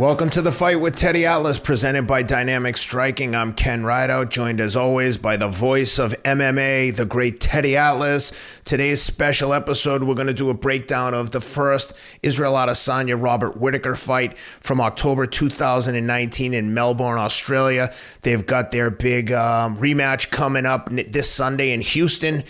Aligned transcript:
Welcome 0.00 0.30
to 0.30 0.40
the 0.40 0.50
fight 0.50 0.80
with 0.80 0.96
Teddy 0.96 1.26
Atlas, 1.26 1.58
presented 1.58 2.06
by 2.06 2.22
Dynamic 2.22 2.78
Striking. 2.78 3.34
I'm 3.34 3.52
Ken 3.52 3.84
Rideout, 3.84 4.30
joined 4.30 4.58
as 4.58 4.74
always 4.74 5.18
by 5.18 5.36
the 5.36 5.48
voice 5.48 5.98
of 5.98 6.14
MMA, 6.22 6.96
the 6.96 7.04
great 7.04 7.38
Teddy 7.38 7.76
Atlas. 7.76 8.32
Today's 8.64 9.02
special 9.02 9.52
episode, 9.52 10.02
we're 10.02 10.14
going 10.14 10.26
to 10.26 10.32
do 10.32 10.48
a 10.48 10.54
breakdown 10.54 11.12
of 11.12 11.32
the 11.32 11.40
first 11.42 11.92
Israel 12.22 12.54
Adesanya 12.54 13.22
Robert 13.22 13.58
Whittaker 13.58 13.94
fight 13.94 14.38
from 14.38 14.80
October 14.80 15.26
2019 15.26 16.54
in 16.54 16.72
Melbourne, 16.72 17.18
Australia. 17.18 17.92
They've 18.22 18.46
got 18.46 18.70
their 18.70 18.88
big 18.88 19.32
um, 19.32 19.76
rematch 19.76 20.30
coming 20.30 20.64
up 20.64 20.88
this 20.90 21.30
Sunday 21.30 21.72
in 21.72 21.82
Houston. 21.82 22.44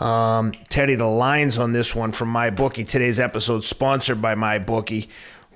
Um, 0.00 0.52
Teddy, 0.68 0.96
the 0.96 1.06
lines 1.06 1.56
on 1.56 1.72
this 1.72 1.94
one 1.94 2.12
from 2.12 2.32
MyBookie. 2.32 2.86
Today's 2.86 3.20
episode 3.20 3.62
sponsored 3.62 4.20
by 4.20 4.34
MyBookie. 4.34 5.06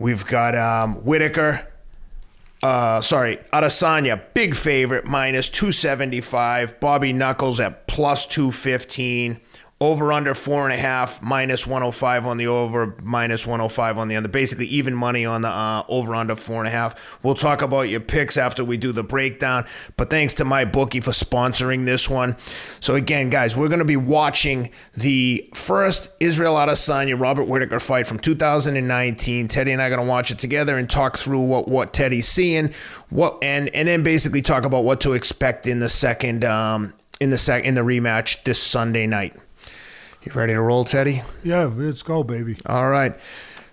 We've 0.01 0.27
got 0.27 0.55
um, 0.57 0.95
Whittaker. 1.05 1.69
Uh, 2.63 3.03
sorry, 3.03 3.37
Adesanya, 3.53 4.21
big 4.33 4.55
favorite, 4.55 5.07
minus 5.07 5.51
275. 5.51 6.81
Bobby 6.81 7.13
Knuckles 7.13 7.61
at 7.61 7.87
plus 7.87 8.25
215. 8.27 9.39
Over 9.83 10.13
under 10.13 10.35
four 10.35 10.69
and 10.69 10.79
a 10.79 10.83
half, 10.83 11.23
minus 11.23 11.67
105 11.67 12.27
on 12.27 12.37
the 12.37 12.49
over, 12.49 12.95
minus 13.03 13.47
105 13.47 13.97
on 13.97 14.09
the 14.09 14.17
under. 14.17 14.29
Basically, 14.29 14.67
even 14.67 14.95
money 14.95 15.25
on 15.25 15.41
the 15.41 15.49
uh, 15.49 15.85
over 15.89 16.15
under 16.15 16.37
four 16.37 16.59
and 16.59 16.69
a 16.69 16.71
half. 16.71 17.19
We'll 17.25 17.35
talk 17.35 17.63
about 17.63 17.89
your 17.89 18.01
picks 18.01 18.37
after 18.37 18.63
we 18.63 18.77
do 18.77 18.93
the 18.93 19.03
breakdown. 19.03 19.65
But 19.97 20.11
thanks 20.11 20.35
to 20.35 20.45
MyBookie 20.45 21.03
for 21.03 21.13
sponsoring 21.13 21.87
this 21.87 22.11
one. 22.11 22.37
So, 22.81 22.95
again, 22.95 23.31
guys, 23.31 23.57
we're 23.57 23.69
going 23.69 23.79
to 23.79 23.87
be 23.87 23.97
watching 23.97 24.71
the 24.95 25.49
first 25.55 26.11
Israel 26.21 26.57
Adesanya 26.57 27.19
Robert 27.19 27.45
Whittaker 27.45 27.81
fight 27.81 28.07
from 28.07 28.19
2019. 28.19 29.49
Teddy 29.49 29.73
and 29.73 29.81
I 29.81 29.87
are 29.87 29.89
going 29.89 30.03
to 30.03 30.07
watch 30.07 30.31
it 30.31 30.39
together 30.39 30.77
and 30.77 30.91
talk 30.91 31.17
through 31.17 31.41
what, 31.41 31.69
what 31.69 31.95
Teddy's 31.95 32.29
seeing, 32.29 32.75
what 33.09 33.43
and 33.43 33.71
and 33.71 33.89
then 33.89 34.03
basically 34.03 34.43
talk 34.43 34.67
about 34.67 34.85
what 34.85 35.01
to 35.01 35.15
expect 35.15 35.67
in 35.67 35.81
the 35.81 35.89
second 35.89 36.45
um, 36.45 36.93
in 37.19 37.31
the 37.31 37.39
sec 37.39 37.65
in 37.65 37.75
the 37.75 37.81
rematch 37.81 38.43
this 38.45 38.63
Sunday 38.63 39.07
night. 39.07 39.35
You 40.23 40.33
ready 40.33 40.53
to 40.53 40.61
roll, 40.61 40.85
Teddy? 40.85 41.23
Yeah, 41.43 41.71
let's 41.75 42.03
go, 42.03 42.23
baby. 42.23 42.59
All 42.67 42.91
right. 42.91 43.19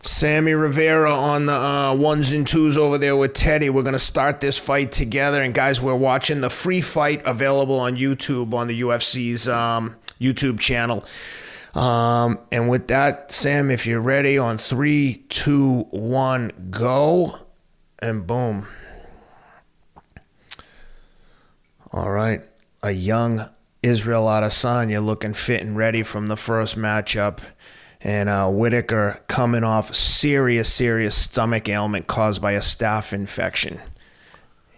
Sammy 0.02 0.54
Rivera 0.54 1.14
on 1.14 1.48
the 1.48 1.54
uh, 1.54 1.94
ones 1.94 2.32
and 2.32 2.48
twos 2.48 2.78
over 2.78 2.98
there 2.98 3.18
with 3.18 3.34
Teddy. 3.34 3.70
We're 3.70 3.84
going 3.84 3.92
to 3.92 4.00
start 4.00 4.40
this 4.40 4.58
fight 4.58 4.94
together. 4.94 5.42
And 5.42 5.54
guys, 5.54 5.82
we're 5.82 5.94
watching 5.94 6.40
the 6.40 6.50
free 6.50 6.80
fight 6.80 7.22
available 7.26 7.78
on 7.78 7.98
YouTube 7.98 8.54
on 8.54 8.68
the 8.68 8.80
UFC's 8.80 9.50
um, 9.50 9.98
YouTube 10.22 10.58
channel. 10.58 11.04
Um, 11.76 12.40
and 12.50 12.70
with 12.70 12.88
that, 12.88 13.30
Sam, 13.30 13.70
if 13.70 13.86
you're 13.86 14.00
ready 14.00 14.38
on 14.38 14.58
three, 14.58 15.26
two, 15.28 15.82
one, 15.90 16.70
go. 16.72 17.40
And 18.00 18.26
boom. 18.26 18.68
All 21.92 22.10
right. 22.10 22.42
A 22.84 22.92
young 22.92 23.42
Israel 23.88 24.26
Adesanya 24.26 25.04
looking 25.04 25.34
fit 25.34 25.62
and 25.62 25.76
ready 25.76 26.04
from 26.04 26.28
the 26.28 26.38
first 26.38 26.78
matchup. 26.78 27.40
And 28.02 28.30
uh, 28.30 28.48
Whittaker 28.50 29.22
coming 29.28 29.64
off 29.64 29.96
serious, 29.96 30.72
serious 30.72 31.16
stomach 31.16 31.68
ailment 31.68 32.06
caused 32.06 32.42
by 32.42 32.52
a 32.52 32.60
staph 32.60 33.12
infection. 33.12 33.82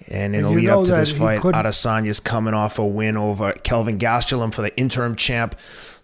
And 0.08 0.36
in 0.36 0.44
the 0.44 0.50
lead 0.50 0.70
up 0.70 0.86
to 0.86 0.92
this 0.92 1.16
fight, 1.16 1.42
Adesanya's 1.42 2.20
coming 2.20 2.54
off 2.54 2.80
a 2.80 2.86
win 2.86 3.18
over 3.18 3.52
Kelvin 3.52 4.00
Gastelum 4.00 4.54
for 4.54 4.62
the 4.62 4.76
interim 4.78 5.16
champ. 5.16 5.56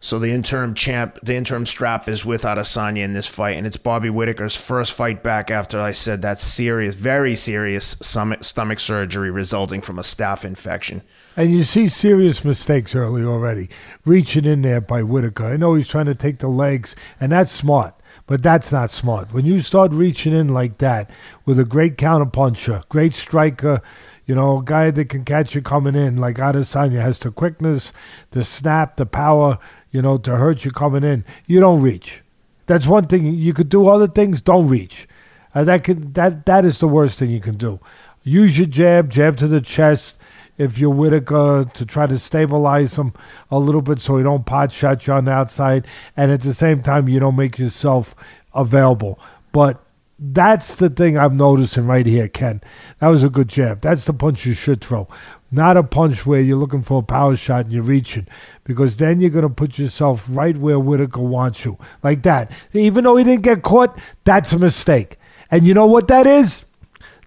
So 0.06 0.20
the 0.20 0.30
interim 0.30 0.75
champ, 0.75 1.17
the 1.23 1.34
interim 1.34 1.66
strap 1.66 2.08
is 2.08 2.23
with 2.23 2.44
Adesanya 2.44 3.00
in 3.00 3.14
this 3.14 3.25
fight, 3.25 3.58
and 3.58 3.66
it's 3.66 3.75
Bobby 3.75 4.12
Whittaker's 4.12 4.56
first 4.56 4.94
fight 4.94 5.23
back 5.23 5.50
after 5.50 5.81
I 5.81 5.94
said 5.94 6.22
that 6.22 6.39
serious, 6.39 6.94
very 6.94 7.34
serious 7.34 7.97
stomach, 8.02 8.80
surgery 8.80 9.31
resulting 9.31 9.81
from 9.81 9.97
a 9.97 10.03
staph 10.03 10.45
infection. 10.45 11.02
And 11.35 11.52
you 11.52 11.63
see 11.63 11.90
serious 11.90 12.46
mistakes 12.46 12.94
early 12.94 13.24
already, 13.24 13.68
reaching 14.06 14.46
in 14.46 14.62
there 14.62 14.79
by 14.79 15.02
Whittaker. 15.02 15.46
I 15.46 15.57
know 15.57 15.74
he's 15.74 15.88
trying 15.88 16.06
to 16.06 16.13
take 16.13 16.38
the 16.38 16.50
legs, 16.50 16.96
and 17.19 17.31
that's 17.31 17.52
smart. 17.52 17.96
But 18.28 18.41
that's 18.41 18.72
not 18.72 18.91
smart. 18.91 19.34
When 19.34 19.46
you 19.46 19.62
start 19.62 19.91
reaching 19.91 20.34
in 20.34 20.47
like 20.47 20.79
that 20.79 21.09
with 21.46 21.59
a 21.59 21.66
great 21.66 21.96
counterpuncher, 21.96 22.88
great 22.90 23.13
striker, 23.13 23.84
you 24.25 24.34
know, 24.34 24.59
a 24.59 24.63
guy 24.63 24.90
that 24.90 25.09
can 25.09 25.25
catch 25.25 25.53
you 25.53 25.62
coming 25.62 25.96
in, 25.96 26.16
like 26.16 26.38
Adesanya 26.38 27.02
has 27.02 27.19
the 27.19 27.29
quickness, 27.29 27.91
the 28.31 28.44
snap, 28.44 28.96
the 28.96 29.06
power, 29.06 29.59
you 29.95 30.01
know, 30.01 30.17
to 30.17 30.35
hurt 30.35 30.66
you 30.66 30.72
coming 30.72 31.06
in. 31.06 31.23
You 31.47 31.61
don't 31.61 31.81
reach. 31.81 32.22
That's 32.66 32.85
one 32.85 33.07
thing. 33.07 33.25
You 33.33 33.53
could 33.53 33.69
do 33.69 33.88
other 33.88 34.07
things. 34.07 34.41
Don't 34.41 34.67
reach. 34.67 35.07
Uh, 35.53 35.63
that 35.63 35.85
can 35.85 36.11
that 36.13 36.45
that 36.45 36.66
is 36.66 36.79
the 36.79 36.88
worst 36.88 37.17
thing 37.17 37.29
you 37.29 37.39
can 37.39 37.56
do. 37.56 37.79
Use 38.23 38.57
your 38.57 38.67
jab, 38.67 39.09
jab 39.09 39.38
to 39.38 39.47
the 39.47 39.61
chest. 39.61 40.17
If 40.57 40.78
you're 40.78 40.89
Whittaker 40.89 41.69
to 41.73 41.85
try 41.85 42.07
to 42.07 42.19
stabilize 42.19 42.97
him 42.97 43.13
a 43.50 43.59
little 43.59 43.81
bit 43.81 44.01
so 44.01 44.17
he 44.17 44.23
don't 44.23 44.45
pot 44.45 44.72
shot 44.72 45.07
you 45.07 45.13
on 45.13 45.25
the 45.25 45.31
outside, 45.31 45.88
and 46.17 46.31
at 46.31 46.41
the 46.41 46.53
same 46.53 46.84
time 46.84 47.07
you 47.07 47.19
don't 47.19 47.35
make 47.38 47.57
yourself 47.57 48.16
available. 48.53 49.17
But 49.53 49.81
that's 50.17 50.75
the 50.75 50.89
thing 50.89 51.17
I'm 51.17 51.38
noticing 51.38 51.88
right 51.88 52.05
here, 52.05 52.28
Ken. 52.28 52.61
That 53.00 53.09
was 53.09 53.23
a 53.23 53.29
good 53.29 53.50
jab. 53.50 53.81
That's 53.81 54.05
the 54.05 54.13
punch 54.13 54.45
you 54.45 54.53
should 54.53 54.81
throw. 54.81 55.07
Not 55.51 55.78
a 55.78 55.83
punch 55.83 56.25
where 56.25 56.41
you're 56.41 56.57
looking 56.57 56.81
for 56.81 57.00
a 57.00 57.03
power 57.03 57.35
shot 57.35 57.66
and 57.66 57.73
you're 57.73 57.83
reaching, 57.83 58.28
because 58.63 58.97
then 58.97 59.22
you're 59.22 59.29
going 59.29 59.44
to 59.44 59.50
put 59.50 59.78
yourself 59.78 60.25
right 60.29 60.57
where 60.57 60.79
Whittaker 60.79 61.22
wants 61.22 61.63
you. 61.63 61.78
Like 62.03 62.23
that. 62.23 62.51
Even 62.73 63.03
though 63.03 63.16
he 63.16 63.23
didn't 63.23 63.44
get 63.44 63.63
caught, 63.63 63.97
that's 64.23 64.51
a 64.51 64.59
mistake. 64.59 65.17
And 65.51 65.66
you 65.66 65.73
know 65.73 65.85
what 65.85 66.07
that 66.07 66.28
is? 66.28 66.66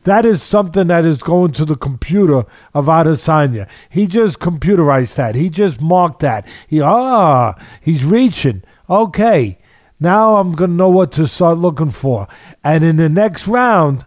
That 0.04 0.24
is 0.24 0.42
something 0.42 0.86
that 0.86 1.04
is 1.04 1.18
going 1.18 1.52
to 1.52 1.64
the 1.64 1.76
computer 1.76 2.44
of 2.72 2.86
Adesanya. 2.86 3.68
He 3.90 4.06
just 4.06 4.38
computerized 4.38 5.16
that. 5.16 5.34
He 5.34 5.50
just 5.50 5.80
marked 5.80 6.20
that. 6.20 6.46
He 6.66 6.80
ah, 6.80 7.54
he's 7.80 8.04
reaching. 8.04 8.62
Okay. 8.88 9.58
Now 10.00 10.36
I'm 10.36 10.54
to 10.70 10.76
know 10.76 10.88
what 10.88 11.12
to 11.12 11.26
start 11.26 11.58
looking 11.58 11.90
for. 11.90 12.28
And 12.62 12.84
in 12.84 12.96
the 12.96 13.08
next 13.08 13.46
round, 13.48 14.06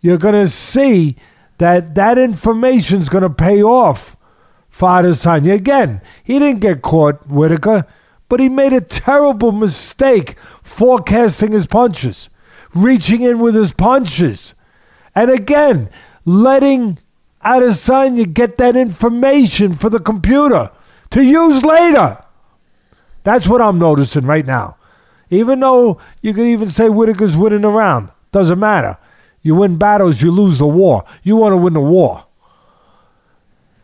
you're 0.00 0.18
to 0.34 0.48
see 0.48 1.16
that 1.60 1.94
that 1.94 2.16
information 2.16 3.02
is 3.02 3.10
going 3.10 3.22
to 3.22 3.28
pay 3.28 3.62
off 3.62 4.16
for 4.70 4.88
Adesanya. 4.88 5.52
Again, 5.52 6.00
he 6.24 6.38
didn't 6.38 6.60
get 6.60 6.80
caught, 6.80 7.26
Whittaker, 7.28 7.84
but 8.30 8.40
he 8.40 8.48
made 8.48 8.72
a 8.72 8.80
terrible 8.80 9.52
mistake 9.52 10.36
forecasting 10.62 11.52
his 11.52 11.66
punches, 11.66 12.30
reaching 12.74 13.20
in 13.20 13.40
with 13.40 13.54
his 13.54 13.74
punches. 13.74 14.54
And 15.14 15.30
again, 15.30 15.90
letting 16.24 16.98
Adesanya 17.44 18.32
get 18.32 18.56
that 18.56 18.74
information 18.74 19.74
for 19.74 19.90
the 19.90 20.00
computer 20.00 20.70
to 21.10 21.22
use 21.22 21.62
later. 21.62 22.24
That's 23.22 23.46
what 23.46 23.60
I'm 23.60 23.78
noticing 23.78 24.24
right 24.24 24.46
now. 24.46 24.78
Even 25.28 25.60
though 25.60 26.00
you 26.22 26.32
can 26.32 26.46
even 26.46 26.70
say 26.70 26.88
Whittaker's 26.88 27.36
winning 27.36 27.60
the 27.60 27.68
round, 27.68 28.08
doesn't 28.32 28.58
matter. 28.58 28.96
You 29.42 29.54
win 29.54 29.76
battles, 29.78 30.20
you 30.20 30.30
lose 30.30 30.58
the 30.58 30.66
war. 30.66 31.04
You 31.22 31.36
want 31.36 31.52
to 31.52 31.56
win 31.56 31.72
the 31.72 31.80
war. 31.80 32.26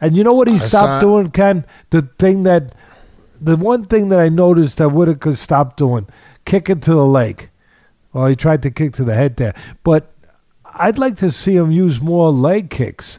And 0.01 0.17
you 0.17 0.25
know 0.25 0.33
what 0.33 0.49
he 0.49 0.59
stopped 0.59 1.03
doing, 1.03 1.31
Ken? 1.31 1.65
The 1.91 2.09
thing 2.19 2.43
that, 2.43 2.75
the 3.41 3.57
one 3.57 3.87
thing 3.87 4.11
that 4.11 4.21
I 4.21 4.29
noticed 4.29 4.79
that 4.79 4.91
Whittaker 4.91 5.35
stopped 5.37 5.79
doing, 5.79 6.07
kicking 6.45 6.81
to 6.81 6.91
the 6.91 7.07
leg. 7.07 7.49
Well, 8.13 8.27
he 8.27 8.37
tried 8.37 8.63
to 8.63 8.71
kick 8.71 8.95
to 8.95 9.05
the 9.05 9.15
head 9.15 9.37
there, 9.37 9.55
but 9.83 10.13
I'd 10.65 10.99
like 10.99 11.17
to 11.19 11.31
see 11.31 11.57
him 11.57 11.71
use 11.71 12.01
more 12.01 12.31
leg 12.31 12.71
kicks. 12.71 13.19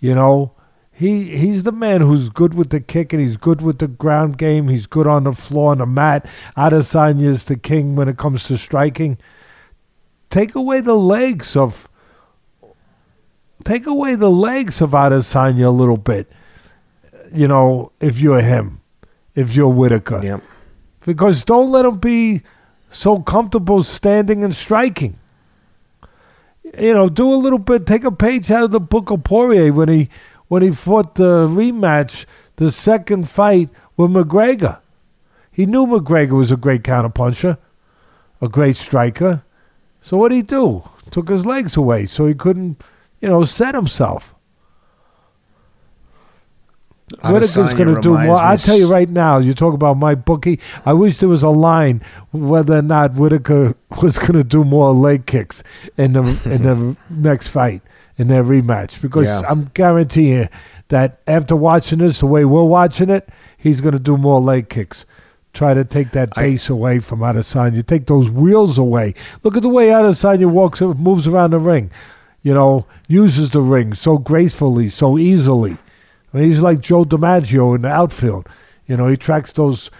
You 0.00 0.14
know, 0.14 0.52
he 0.92 1.36
he's 1.36 1.62
the 1.62 1.72
man 1.72 2.00
who's 2.00 2.30
good 2.30 2.54
with 2.54 2.70
the 2.70 2.80
kick 2.80 3.12
and 3.12 3.20
he's 3.20 3.36
good 3.36 3.60
with 3.60 3.78
the 3.78 3.88
ground 3.88 4.38
game. 4.38 4.68
He's 4.68 4.86
good 4.86 5.06
on 5.06 5.24
the 5.24 5.32
floor 5.32 5.72
and 5.72 5.80
the 5.80 5.86
mat. 5.86 6.26
Adesanya 6.56 7.26
is 7.26 7.44
the 7.44 7.56
king 7.56 7.96
when 7.96 8.08
it 8.08 8.18
comes 8.18 8.44
to 8.44 8.56
striking. 8.56 9.18
Take 10.30 10.54
away 10.54 10.80
the 10.80 10.94
legs 10.94 11.56
of 11.56 11.88
take 13.64 13.86
away 13.86 14.14
the 14.14 14.30
legs 14.30 14.80
of 14.80 14.90
Adesanya 14.90 15.66
a 15.66 15.70
little 15.70 15.96
bit. 15.96 16.30
You 17.32 17.48
know, 17.48 17.92
if 18.00 18.18
you're 18.18 18.40
him, 18.40 18.80
if 19.34 19.54
you're 19.54 19.68
Whittaker. 19.68 20.20
Yep. 20.22 20.42
Because 21.04 21.44
don't 21.44 21.70
let 21.70 21.84
him 21.84 21.98
be 21.98 22.42
so 22.90 23.20
comfortable 23.20 23.82
standing 23.82 24.42
and 24.42 24.54
striking. 24.54 25.18
You 26.78 26.94
know, 26.94 27.08
do 27.08 27.32
a 27.32 27.36
little 27.36 27.58
bit, 27.58 27.86
take 27.86 28.04
a 28.04 28.10
page 28.10 28.50
out 28.50 28.64
of 28.64 28.70
the 28.70 28.80
book 28.80 29.10
of 29.10 29.24
Poirier 29.24 29.72
when 29.72 29.88
he 29.88 30.08
when 30.48 30.62
he 30.62 30.70
fought 30.70 31.16
the 31.16 31.46
rematch, 31.48 32.24
the 32.56 32.70
second 32.70 33.28
fight 33.28 33.68
with 33.96 34.10
McGregor. 34.10 34.78
He 35.50 35.66
knew 35.66 35.86
McGregor 35.86 36.32
was 36.32 36.50
a 36.50 36.56
great 36.56 36.82
counterpuncher, 36.82 37.58
a 38.40 38.48
great 38.48 38.76
striker. 38.76 39.42
So 40.06 40.16
what 40.16 40.28
did 40.28 40.36
he 40.36 40.42
do? 40.42 40.84
Took 41.10 41.28
his 41.28 41.44
legs 41.44 41.76
away 41.76 42.06
so 42.06 42.26
he 42.26 42.34
couldn't, 42.34 42.80
you 43.20 43.28
know, 43.28 43.44
set 43.44 43.74
himself. 43.74 44.36
Whittaker's 47.24 47.74
going 47.74 47.92
to 47.92 48.00
do 48.00 48.10
more. 48.16 48.36
I'll 48.36 48.56
tell 48.56 48.78
you 48.78 48.86
right 48.88 49.08
now. 49.08 49.38
You 49.38 49.52
talk 49.52 49.74
about 49.74 49.96
MyBookie. 49.96 50.60
I 50.84 50.92
wish 50.92 51.18
there 51.18 51.28
was 51.28 51.42
a 51.42 51.48
line 51.48 52.02
whether 52.30 52.76
or 52.76 52.82
not 52.82 53.14
Whittaker 53.14 53.74
was 54.00 54.16
going 54.20 54.34
to 54.34 54.44
do 54.44 54.62
more 54.62 54.92
leg 54.92 55.26
kicks 55.26 55.64
in 55.96 56.12
the 56.12 56.22
in 56.44 56.62
the 56.62 56.96
next 57.10 57.48
fight 57.48 57.82
in 58.16 58.28
their 58.28 58.44
rematch 58.44 59.02
because 59.02 59.24
Yeah. 59.26 59.42
I'm 59.48 59.72
guaranteeing 59.74 60.48
that 60.88 61.18
after 61.26 61.56
watching 61.56 61.98
this 61.98 62.20
the 62.20 62.26
way 62.26 62.44
we're 62.44 62.62
watching 62.62 63.10
it, 63.10 63.28
he's 63.58 63.80
going 63.80 63.94
to 63.94 63.98
do 63.98 64.16
more 64.16 64.40
leg 64.40 64.68
kicks. 64.68 65.04
Try 65.56 65.72
to 65.72 65.84
take 65.84 66.10
that 66.10 66.28
I- 66.36 66.42
base 66.42 66.68
away 66.68 66.98
from 66.98 67.20
Adesanya. 67.20 67.84
Take 67.86 68.06
those 68.06 68.28
wheels 68.28 68.76
away. 68.76 69.14
Look 69.42 69.56
at 69.56 69.62
the 69.62 69.70
way 69.70 69.88
Adesanya 69.88 70.50
walks, 70.50 70.82
uh, 70.82 70.88
moves 70.88 71.26
around 71.26 71.52
the 71.52 71.58
ring. 71.58 71.90
You 72.42 72.52
know, 72.52 72.84
uses 73.08 73.50
the 73.50 73.62
ring 73.62 73.94
so 73.94 74.18
gracefully, 74.18 74.90
so 74.90 75.16
easily. 75.16 75.78
I 76.34 76.38
mean, 76.38 76.50
he's 76.50 76.60
like 76.60 76.80
Joe 76.80 77.04
DiMaggio 77.06 77.74
in 77.74 77.82
the 77.82 77.88
outfield. 77.88 78.46
You 78.86 78.98
know, 78.98 79.08
he 79.08 79.16
tracks 79.16 79.50
those 79.52 79.90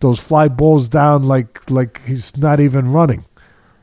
those 0.00 0.18
fly 0.18 0.48
balls 0.48 0.88
down 0.88 1.22
like 1.22 1.70
like 1.70 2.02
he's 2.04 2.36
not 2.36 2.58
even 2.58 2.92
running, 2.92 3.24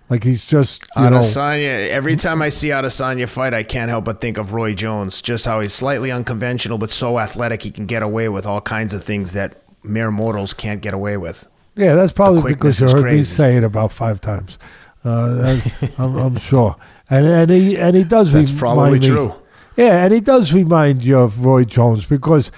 like 0.09 0.23
he's 0.25 0.43
just 0.45 0.85
you 0.97 1.09
know. 1.09 1.19
Adesanya, 1.19 1.87
every 1.89 2.17
time 2.17 2.41
I 2.41 2.49
see 2.49 2.67
Adesanya 2.67 3.27
fight, 3.29 3.53
I 3.53 3.63
can't 3.63 3.89
help 3.89 4.03
but 4.05 4.19
think 4.19 4.37
of 4.37 4.53
Roy 4.53 4.73
Jones. 4.75 5.21
Just 5.21 5.45
how 5.45 5.61
he's 5.61 5.73
slightly 5.73 6.11
unconventional, 6.11 6.77
but 6.77 6.91
so 6.91 7.17
athletic, 7.17 7.61
he 7.63 7.71
can 7.71 7.85
get 7.85 8.03
away 8.03 8.27
with 8.27 8.45
all 8.45 8.59
kinds 8.61 8.93
of 8.93 9.03
things 9.03 9.31
that 9.31 9.60
mere 9.83 10.11
mortals 10.11 10.53
can't 10.53 10.81
get 10.81 10.93
away 10.93 11.17
with. 11.17 11.47
Yeah, 11.75 11.95
that's 11.95 12.11
probably 12.13 12.53
because 12.53 12.81
you 12.81 12.89
heard 12.89 13.05
me 13.05 13.23
say 13.23 13.57
it 13.57 13.63
about 13.63 13.91
five 13.91 14.19
times. 14.21 14.57
Uh, 15.03 15.59
I'm, 15.97 16.15
I'm 16.17 16.37
sure, 16.37 16.75
and 17.09 17.25
and 17.25 17.49
he 17.49 17.77
and 17.77 17.95
he 17.95 18.03
does. 18.03 18.31
That's 18.31 18.51
remind 18.51 18.59
probably 18.59 18.99
me- 18.99 19.07
true. 19.07 19.33
Yeah, 19.77 20.03
and 20.03 20.13
he 20.13 20.19
does 20.19 20.53
remind 20.53 21.05
you 21.05 21.17
of 21.17 21.43
Roy 21.45 21.63
Jones 21.63 22.05
because 22.05 22.51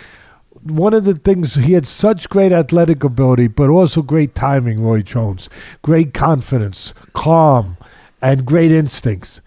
one 0.64 0.94
of 0.94 1.06
the 1.06 1.14
things 1.14 1.56
he 1.56 1.74
had 1.74 1.86
such 1.86 2.28
great 2.28 2.52
athletic 2.52 3.04
ability, 3.04 3.48
but 3.48 3.70
also 3.70 4.02
great 4.02 4.34
timing. 4.34 4.82
Roy 4.82 5.02
Jones, 5.04 5.48
great 5.84 6.14
confidence, 6.14 6.94
calm, 7.14 7.78
and 8.22 8.46
great 8.46 8.72
instincts, 8.72 9.42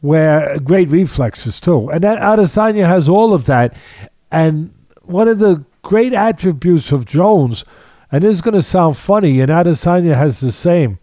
where 0.00 0.58
great 0.58 0.88
reflexes 0.88 1.60
too. 1.60 1.88
And 1.90 2.02
that 2.02 2.20
Adesanya 2.20 2.86
has 2.86 3.08
all 3.08 3.32
of 3.32 3.44
that. 3.46 3.76
And 4.30 4.74
one 5.02 5.28
of 5.28 5.38
the 5.38 5.64
great 5.82 6.12
attributes 6.12 6.92
of 6.92 7.04
Jones, 7.04 7.64
and 8.10 8.24
this 8.24 8.36
is 8.36 8.40
going 8.40 8.54
to 8.54 8.62
sound 8.62 8.96
funny, 8.96 9.40
and 9.40 9.50
Adesanya 9.50 10.16
has 10.16 10.40
the 10.40 10.52
same. 10.52 10.98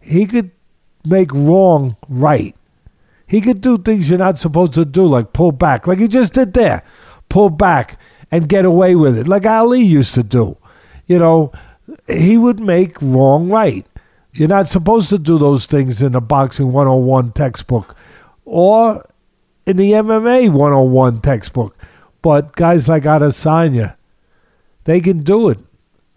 He 0.00 0.26
could 0.26 0.50
make 1.04 1.32
wrong 1.32 1.96
right. 2.08 2.54
He 3.26 3.40
could 3.40 3.60
do 3.60 3.78
things 3.78 4.08
you're 4.08 4.18
not 4.18 4.38
supposed 4.38 4.74
to 4.74 4.84
do, 4.84 5.04
like 5.04 5.32
pull 5.32 5.52
back, 5.52 5.86
like 5.86 5.98
he 5.98 6.08
just 6.08 6.32
did 6.32 6.54
there. 6.54 6.82
Pull 7.28 7.50
back 7.50 7.98
and 8.30 8.48
get 8.48 8.64
away 8.64 8.94
with 8.94 9.18
it, 9.18 9.28
like 9.28 9.44
Ali 9.44 9.82
used 9.82 10.14
to 10.14 10.22
do. 10.22 10.56
You 11.06 11.18
know, 11.18 11.52
he 12.06 12.38
would 12.38 12.60
make 12.60 13.00
wrong 13.00 13.50
right. 13.50 13.86
You're 14.32 14.48
not 14.48 14.68
supposed 14.68 15.08
to 15.10 15.18
do 15.18 15.38
those 15.38 15.66
things 15.66 16.00
in 16.00 16.14
a 16.14 16.20
boxing 16.20 16.72
101 16.72 17.32
textbook 17.32 17.96
or 18.44 19.06
in 19.66 19.76
the 19.76 19.92
MMA 19.92 20.50
101 20.50 21.20
textbook. 21.20 21.76
But 22.22 22.56
guys 22.56 22.88
like 22.88 23.04
Adesanya, 23.04 23.96
they 24.88 25.02
can 25.02 25.18
do 25.22 25.50
it 25.50 25.58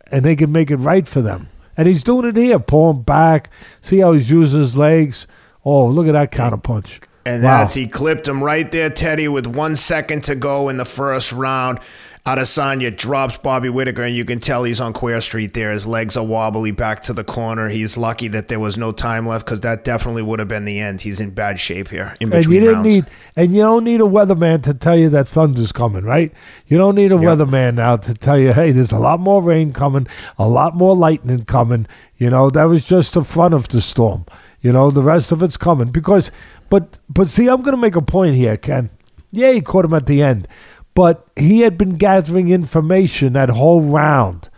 and 0.09 0.23
they 0.23 0.33
can 0.33 0.49
make 0.49 0.71
it 0.71 0.77
right 0.77 1.05
for 1.05 1.21
them. 1.21 1.49
And 1.75 1.89
he's 1.89 2.03
doing 2.03 2.25
it 2.25 2.37
here, 2.37 2.57
pulling 2.57 3.01
back. 3.01 3.49
See 3.81 3.97
how 3.97 4.13
he's 4.13 4.29
using 4.29 4.61
his 4.61 4.77
legs. 4.77 5.27
Oh, 5.65 5.87
look 5.87 6.07
at 6.07 6.13
that 6.13 6.31
counterpunch. 6.31 7.01
And 7.25 7.43
Wow. 7.43 7.59
that's 7.59 7.73
he 7.73 7.85
clipped 7.85 8.29
him 8.29 8.41
right 8.41 8.71
there, 8.71 8.89
Teddy, 8.89 9.27
with 9.27 9.45
one 9.45 9.75
second 9.75 10.23
to 10.23 10.35
go 10.35 10.69
in 10.69 10.77
the 10.77 10.85
first 10.85 11.33
round. 11.33 11.79
Adesanya 12.23 12.95
drops 12.95 13.39
Bobby 13.39 13.67
Whitaker, 13.67 14.03
and 14.03 14.15
you 14.15 14.23
can 14.25 14.39
tell 14.39 14.63
he's 14.63 14.79
on 14.79 14.93
Queer 14.93 15.21
Street 15.21 15.55
there. 15.55 15.71
His 15.71 15.87
legs 15.87 16.15
are 16.15 16.23
wobbly 16.23 16.69
back 16.69 17.01
to 17.03 17.13
the 17.13 17.23
corner. 17.23 17.67
He's 17.69 17.97
lucky 17.97 18.27
that 18.27 18.47
there 18.47 18.59
was 18.59 18.77
no 18.77 18.91
time 18.91 19.25
left 19.25 19.43
because 19.45 19.61
that 19.61 19.83
definitely 19.83 20.21
would 20.21 20.37
have 20.37 20.47
been 20.47 20.65
the 20.65 20.79
end. 20.79 21.01
He's 21.01 21.19
in 21.19 21.31
bad 21.31 21.59
shape 21.59 21.87
here 21.87 22.15
in 22.19 22.31
And 22.31 22.41
between 22.41 22.53
you 22.53 22.59
didn't 22.61 22.75
rounds. 22.75 22.87
need, 22.87 23.05
and 23.35 23.55
you 23.55 23.61
don't 23.63 23.83
need 23.83 24.01
a 24.01 24.03
weatherman 24.03 24.61
to 24.63 24.75
tell 24.75 24.95
you 24.95 25.09
that 25.09 25.27
thunder's 25.27 25.71
coming, 25.71 26.03
right? 26.03 26.31
You 26.67 26.77
don't 26.77 26.93
need 26.93 27.11
a 27.11 27.15
Yep. 27.15 27.23
weatherman 27.23 27.73
now 27.75 27.95
to 27.97 28.13
tell 28.13 28.37
you, 28.37 28.53
hey, 28.53 28.69
there's 28.71 28.91
a 28.91 28.99
lot 28.99 29.19
more 29.19 29.41
rain 29.41 29.73
coming, 29.73 30.05
a 30.37 30.47
lot 30.47 30.75
more 30.75 30.95
lightning 30.95 31.45
coming. 31.45 31.87
You 32.17 32.29
know, 32.29 32.51
that 32.51 32.65
was 32.65 32.85
just 32.85 33.15
the 33.15 33.23
front 33.23 33.55
of 33.55 33.67
the 33.69 33.81
storm. 33.81 34.25
You 34.61 34.71
know, 34.71 34.91
the 34.91 35.01
rest 35.01 35.31
of 35.31 35.41
it's 35.41 35.57
coming 35.57 35.87
because, 35.89 36.29
but, 36.69 36.99
but 37.09 37.29
see, 37.29 37.47
I'm 37.47 37.63
going 37.63 37.75
to 37.75 37.81
make 37.81 37.95
a 37.95 38.01
point 38.03 38.35
here, 38.35 38.57
Ken. 38.57 38.91
Yeah, 39.31 39.53
he 39.53 39.61
caught 39.61 39.85
him 39.85 39.93
at 39.95 40.05
the 40.07 40.21
end, 40.21 40.45
but 40.93 41.27
he 41.35 41.61
had 41.61 41.77
been 41.77 41.95
gathering 41.97 42.49
information 42.49 43.33
that 43.33 43.49
whole 43.49 43.81
round 43.81 44.49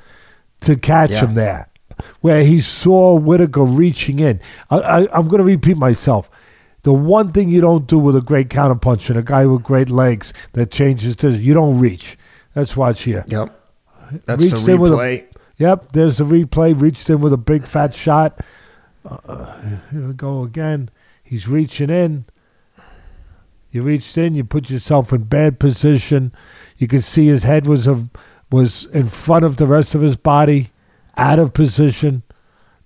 to 0.61 0.75
catch 0.75 1.11
Yeah. 1.11 1.21
him 1.25 1.35
there, 1.35 1.69
where 2.21 2.43
he 2.43 2.61
saw 2.61 3.15
Whittaker 3.15 3.63
reaching 3.63 4.19
in. 4.19 4.39
I, 4.69 4.77
I, 4.79 4.97
I'm 5.17 5.27
going 5.27 5.39
to 5.39 5.43
repeat 5.43 5.77
myself. 5.77 6.29
The 6.83 6.93
one 6.93 7.31
thing 7.31 7.49
you 7.49 7.61
don't 7.61 7.87
do 7.87 7.97
with 7.97 8.15
a 8.15 8.21
great 8.21 8.49
counterpuncher 8.49 9.11
and 9.11 9.19
a 9.19 9.23
guy 9.23 9.45
with 9.45 9.63
great 9.63 9.89
legs 9.89 10.33
that 10.53 10.69
changes 10.71 11.15
this, 11.15 11.39
you 11.39 11.53
don't 11.53 11.79
reach. 11.79 12.17
Let's 12.55 12.75
watch 12.75 13.03
here. 13.03 13.23
Yep. 13.29 13.59
That's 14.25 14.43
the 14.43 14.49
Reached 14.55 14.67
in 14.67 14.79
with 14.81 14.91
a- 14.91 14.95
replay. 14.95 15.25
Yep, 15.57 15.91
there's 15.93 16.17
the 16.17 16.23
replay. 16.25 16.79
Reached 16.79 17.09
in 17.09 17.21
with 17.21 17.31
a 17.31 17.37
big 17.37 17.63
fat 17.63 17.93
shot. 17.95 18.41
Uh, 19.05 19.59
here 19.91 20.07
we 20.07 20.13
go 20.13 20.43
again. 20.43 20.89
He's 21.23 21.47
reaching 21.47 21.89
in. 21.89 22.25
You 23.73 23.81
reached 23.81 24.17
in. 24.19 24.35
You 24.35 24.43
put 24.43 24.69
yourself 24.69 25.11
in 25.11 25.23
bad 25.23 25.59
position. 25.59 26.31
You 26.77 26.87
could 26.87 27.03
see 27.03 27.25
his 27.27 27.41
head 27.41 27.65
was 27.65 27.87
a, 27.87 28.07
was 28.51 28.85
in 28.93 29.09
front 29.09 29.43
of 29.43 29.57
the 29.57 29.65
rest 29.65 29.95
of 29.95 30.01
his 30.01 30.15
body, 30.15 30.71
out 31.17 31.39
of 31.39 31.53
position, 31.55 32.21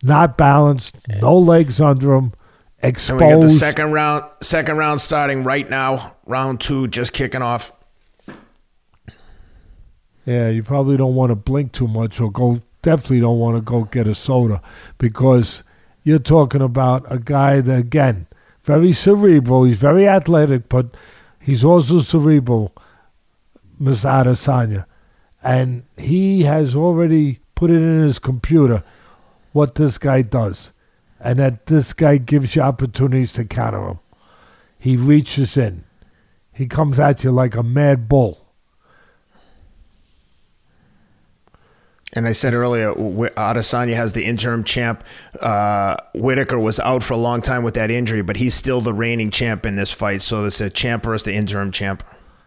not 0.02 0.38
balanced, 0.38 0.96
eh. 1.10 1.20
no 1.22 1.38
legs 1.38 1.82
under 1.82 2.14
him, 2.14 2.34
And 2.82 2.90
exposed. 2.92 3.22
we 3.22 3.32
got 3.32 3.42
the 3.42 3.50
second 3.50 3.92
round. 3.92 4.24
Second 4.42 4.78
round 4.78 5.02
starting 5.02 5.44
right 5.44 5.70
now. 5.70 6.16
Round 6.26 6.60
two 6.62 6.88
just 6.88 7.12
kicking 7.12 7.42
off. 7.42 7.74
Yeah, 10.26 10.48
you 10.50 10.64
probably 10.64 10.96
don't 10.96 11.16
want 11.16 11.32
to 11.32 11.36
blink 11.36 11.74
too 11.74 11.88
much 11.88 12.20
or 12.22 12.32
go, 12.32 12.62
definitely 12.82 13.20
don't 13.22 13.40
want 13.40 13.58
to 13.58 13.62
go 13.62 13.84
get 13.84 14.08
a 14.08 14.16
soda 14.16 14.62
because 14.98 15.64
you're 16.04 16.20
talking 16.20 16.62
about 16.62 17.06
a 17.10 17.18
guy 17.20 17.60
that, 17.60 17.78
again, 17.78 18.28
very 18.68 18.92
cerebral. 18.92 19.64
He's 19.64 19.78
very 19.78 20.08
athletic, 20.08 20.68
but 20.68 20.88
he's 21.40 21.64
also 21.64 22.02
cerebral, 22.02 22.74
Mr. 23.82 24.10
Adesanya. 24.24 24.86
And 25.42 25.86
he 25.96 26.44
has 26.44 26.76
already 26.76 27.40
put 27.56 27.72
it 27.72 27.82
in 27.82 28.04
his 28.04 28.20
computer 28.20 28.84
what 29.54 29.76
this 29.76 29.98
guy 29.98 30.22
does 30.22 30.72
and 31.20 31.40
that 31.40 31.68
this 31.68 31.94
guy 31.94 32.18
gives 32.18 32.56
you 32.56 32.62
opportunities 32.62 33.32
to 33.34 33.46
counter 33.46 33.88
him. 33.88 34.00
He 34.78 34.98
reaches 34.98 35.56
in, 35.56 35.86
he 36.54 36.68
comes 36.68 37.00
at 37.00 37.24
you 37.24 37.32
like 37.32 37.56
a 37.56 37.64
mad 37.64 38.10
bull. 38.10 38.47
And 42.14 42.26
I 42.28 42.32
said 42.32 42.54
earlier, 42.54 42.94
Adesanya 42.94 43.96
has 43.96 44.14
the 44.14 44.24
interim 44.24 44.64
champ. 44.64 45.04
Uh, 45.42 45.98
Whittaker 46.16 46.58
was 46.58 46.80
out 46.80 47.04
for 47.04 47.14
a 47.14 47.18
long 47.18 47.42
time 47.42 47.64
with 47.64 47.74
that 47.74 47.92
injury, 47.92 48.22
but 48.22 48.38
he's 48.38 48.54
still 48.54 48.80
the 48.80 48.94
reigning 48.94 49.30
champ 49.30 49.66
in 49.66 49.76
this 49.76 49.92
fight. 49.92 50.22
So 50.22 50.46
it's 50.46 50.62
a 50.62 50.70
champ 50.70 51.04
versus 51.04 51.24
the 51.24 51.34
interim 51.34 51.72
champ. 51.72 52.04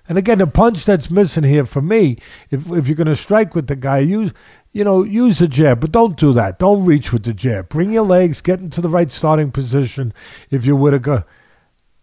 And 0.08 0.16
again, 0.16 0.38
the 0.38 0.46
punch 0.46 0.86
that's 0.86 1.10
missing 1.10 1.44
here 1.44 1.66
for 1.66 1.82
me, 1.82 2.16
if 2.50 2.68
if 2.70 2.88
you're 2.88 2.96
going 2.96 3.06
to 3.06 3.14
strike 3.14 3.54
with 3.54 3.66
the 3.66 3.76
guy, 3.76 3.98
use 3.98 4.32
you 4.72 4.82
know 4.82 5.04
use 5.04 5.38
the 5.38 5.46
jab, 5.46 5.80
but 5.80 5.92
don't 5.92 6.16
do 6.16 6.32
that. 6.32 6.58
Don't 6.58 6.84
reach 6.84 7.12
with 7.12 7.24
the 7.24 7.34
jab. 7.34 7.68
Bring 7.68 7.92
your 7.92 8.04
legs, 8.04 8.40
get 8.40 8.60
into 8.60 8.80
the 8.80 8.88
right 8.88 9.12
starting 9.12 9.52
position 9.52 10.12
if 10.50 10.64
you're 10.64 10.74
Whittaker, 10.74 11.26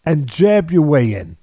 and 0.05 0.27
jab 0.27 0.71
your 0.71 0.83
way 0.83 1.13
in 1.13 1.37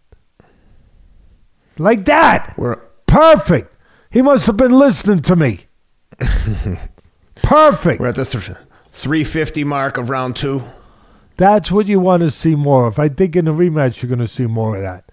like 1.78 2.04
that. 2.06 2.54
We're 2.56 2.80
Perfect. 3.06 3.72
He 4.10 4.22
must 4.22 4.46
have 4.46 4.56
been 4.56 4.72
listening 4.72 5.22
to 5.22 5.36
me. 5.36 5.66
Perfect. 7.36 8.00
we're 8.00 8.08
at 8.08 8.16
the 8.16 8.24
th- 8.24 8.56
350 8.92 9.64
mark 9.64 9.98
of 9.98 10.10
round 10.10 10.36
two. 10.36 10.62
That's 11.36 11.72
what 11.72 11.86
you 11.86 11.98
want 11.98 12.22
to 12.22 12.30
see 12.30 12.54
more 12.54 12.86
of. 12.86 12.98
I 12.98 13.08
think 13.08 13.34
in 13.34 13.46
the 13.46 13.52
rematch 13.52 14.02
you're 14.02 14.08
going 14.08 14.20
to 14.20 14.28
see 14.28 14.46
more 14.46 14.76
of 14.76 14.82
that. 14.82 15.04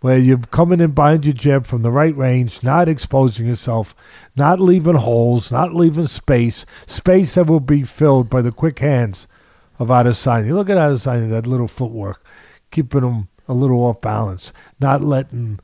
Where 0.00 0.18
you're 0.18 0.38
coming 0.38 0.80
in 0.80 0.90
behind 0.90 1.24
your 1.24 1.34
jab 1.34 1.64
from 1.64 1.82
the 1.82 1.92
right 1.92 2.16
range, 2.16 2.64
not 2.64 2.88
exposing 2.88 3.46
yourself, 3.46 3.94
not 4.34 4.58
leaving 4.58 4.96
holes, 4.96 5.52
not 5.52 5.76
leaving 5.76 6.08
space, 6.08 6.66
space 6.88 7.34
that 7.34 7.46
will 7.46 7.60
be 7.60 7.84
filled 7.84 8.28
by 8.28 8.42
the 8.42 8.50
quick 8.50 8.80
hands 8.80 9.28
of 9.78 9.88
Adesanya. 9.88 10.52
Look 10.52 10.68
at 10.68 10.76
Adesanya, 10.76 11.30
that 11.30 11.46
little 11.46 11.68
footwork, 11.68 12.24
keeping 12.72 13.04
him 13.04 13.28
a 13.46 13.54
little 13.54 13.78
off 13.84 14.00
balance, 14.00 14.52
not 14.80 15.04
letting. 15.04 15.60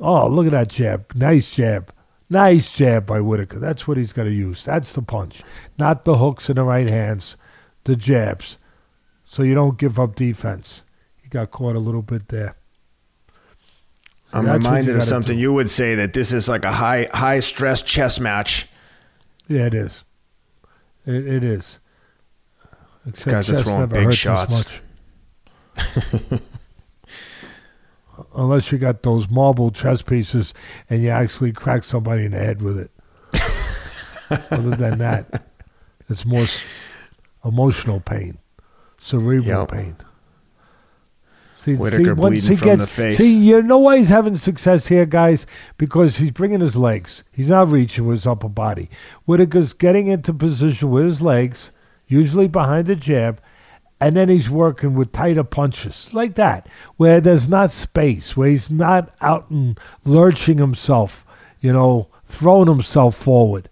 Oh, 0.00 0.26
look 0.26 0.46
at 0.46 0.52
that 0.52 0.68
jab. 0.68 1.12
Nice 1.14 1.54
jab. 1.54 1.92
Nice 2.30 2.70
jab 2.70 3.04
by 3.06 3.20
Whittaker. 3.20 3.58
That's 3.58 3.86
what 3.86 3.96
he's 3.96 4.12
got 4.12 4.24
to 4.24 4.30
use. 4.30 4.64
That's 4.64 4.92
the 4.92 5.02
punch, 5.02 5.42
not 5.76 6.04
the 6.04 6.18
hooks 6.18 6.48
in 6.48 6.56
the 6.56 6.62
right 6.62 6.86
hands, 6.86 7.36
the 7.84 7.96
jabs 7.96 8.56
so 9.30 9.44
you 9.44 9.54
don't 9.54 9.78
give 9.78 9.98
up 9.98 10.16
defense. 10.16 10.82
He 11.22 11.28
got 11.28 11.52
caught 11.52 11.76
a 11.76 11.78
little 11.78 12.02
bit 12.02 12.28
there. 12.28 12.56
I'm 14.32 14.44
what 14.44 14.52
you 14.52 14.58
reminded 14.58 14.96
of 14.96 15.04
something 15.04 15.36
do. 15.36 15.40
you 15.40 15.52
would 15.52 15.70
say 15.70 15.94
that 15.94 16.12
this 16.12 16.32
is 16.32 16.48
like 16.48 16.64
a 16.64 16.72
high 16.72 17.08
high 17.12 17.38
stress 17.40 17.82
chess 17.82 18.18
match. 18.18 18.68
Yeah, 19.46 19.66
it 19.66 19.74
is. 19.74 20.04
It, 21.06 21.26
it 21.26 21.44
is. 21.44 21.78
Except 23.06 23.30
guys 23.30 23.50
are 23.50 23.62
throwing 23.62 23.88
big 23.88 24.12
shots. 24.12 24.68
Unless 28.40 28.72
you 28.72 28.78
got 28.78 29.02
those 29.02 29.28
marble 29.28 29.70
chess 29.70 30.00
pieces 30.00 30.54
and 30.88 31.02
you 31.02 31.10
actually 31.10 31.52
crack 31.52 31.84
somebody 31.84 32.24
in 32.24 32.30
the 32.30 32.38
head 32.38 32.62
with 32.62 32.78
it. 32.78 32.90
Other 34.50 34.70
than 34.76 34.96
that, 34.98 35.44
it's 36.08 36.24
more 36.24 36.44
s- 36.44 36.64
emotional 37.44 38.00
pain, 38.00 38.38
cerebral 38.98 39.44
Yep. 39.60 39.70
pain. 39.72 39.96
See, 41.58 41.74
Whittaker 41.74 42.14
once 42.14 42.30
bleeding 42.32 42.48
he 42.50 42.56
from 42.56 42.68
gets, 42.68 42.80
the 42.80 42.86
face. 42.86 43.18
See, 43.18 43.36
you 43.36 43.60
know 43.62 43.76
why 43.76 43.98
he's 43.98 44.08
having 44.08 44.36
success 44.36 44.86
here, 44.86 45.04
guys? 45.04 45.44
Because 45.76 46.16
he's 46.16 46.30
bringing 46.30 46.60
his 46.60 46.76
legs. 46.76 47.22
He's 47.30 47.50
not 47.50 47.70
reaching 47.70 48.06
with 48.06 48.18
his 48.20 48.26
upper 48.26 48.48
body. 48.48 48.88
Whittaker's 49.26 49.74
getting 49.74 50.06
into 50.06 50.32
position 50.32 50.90
with 50.90 51.04
his 51.04 51.20
legs, 51.20 51.72
usually 52.08 52.48
behind 52.48 52.86
the 52.86 52.96
jab, 52.96 53.38
and 54.00 54.16
then 54.16 54.28
he's 54.28 54.48
working 54.48 54.94
with 54.94 55.12
tighter 55.12 55.44
punches 55.44 56.08
like 56.12 56.34
that, 56.36 56.66
where 56.96 57.20
there's 57.20 57.48
not 57.48 57.70
space, 57.70 58.36
where 58.36 58.48
he's 58.48 58.70
not 58.70 59.12
out 59.20 59.50
and 59.50 59.78
lurching 60.04 60.58
himself, 60.58 61.24
you 61.60 61.72
know, 61.72 62.08
throwing 62.28 62.68
himself 62.68 63.14
forward. 63.16 63.68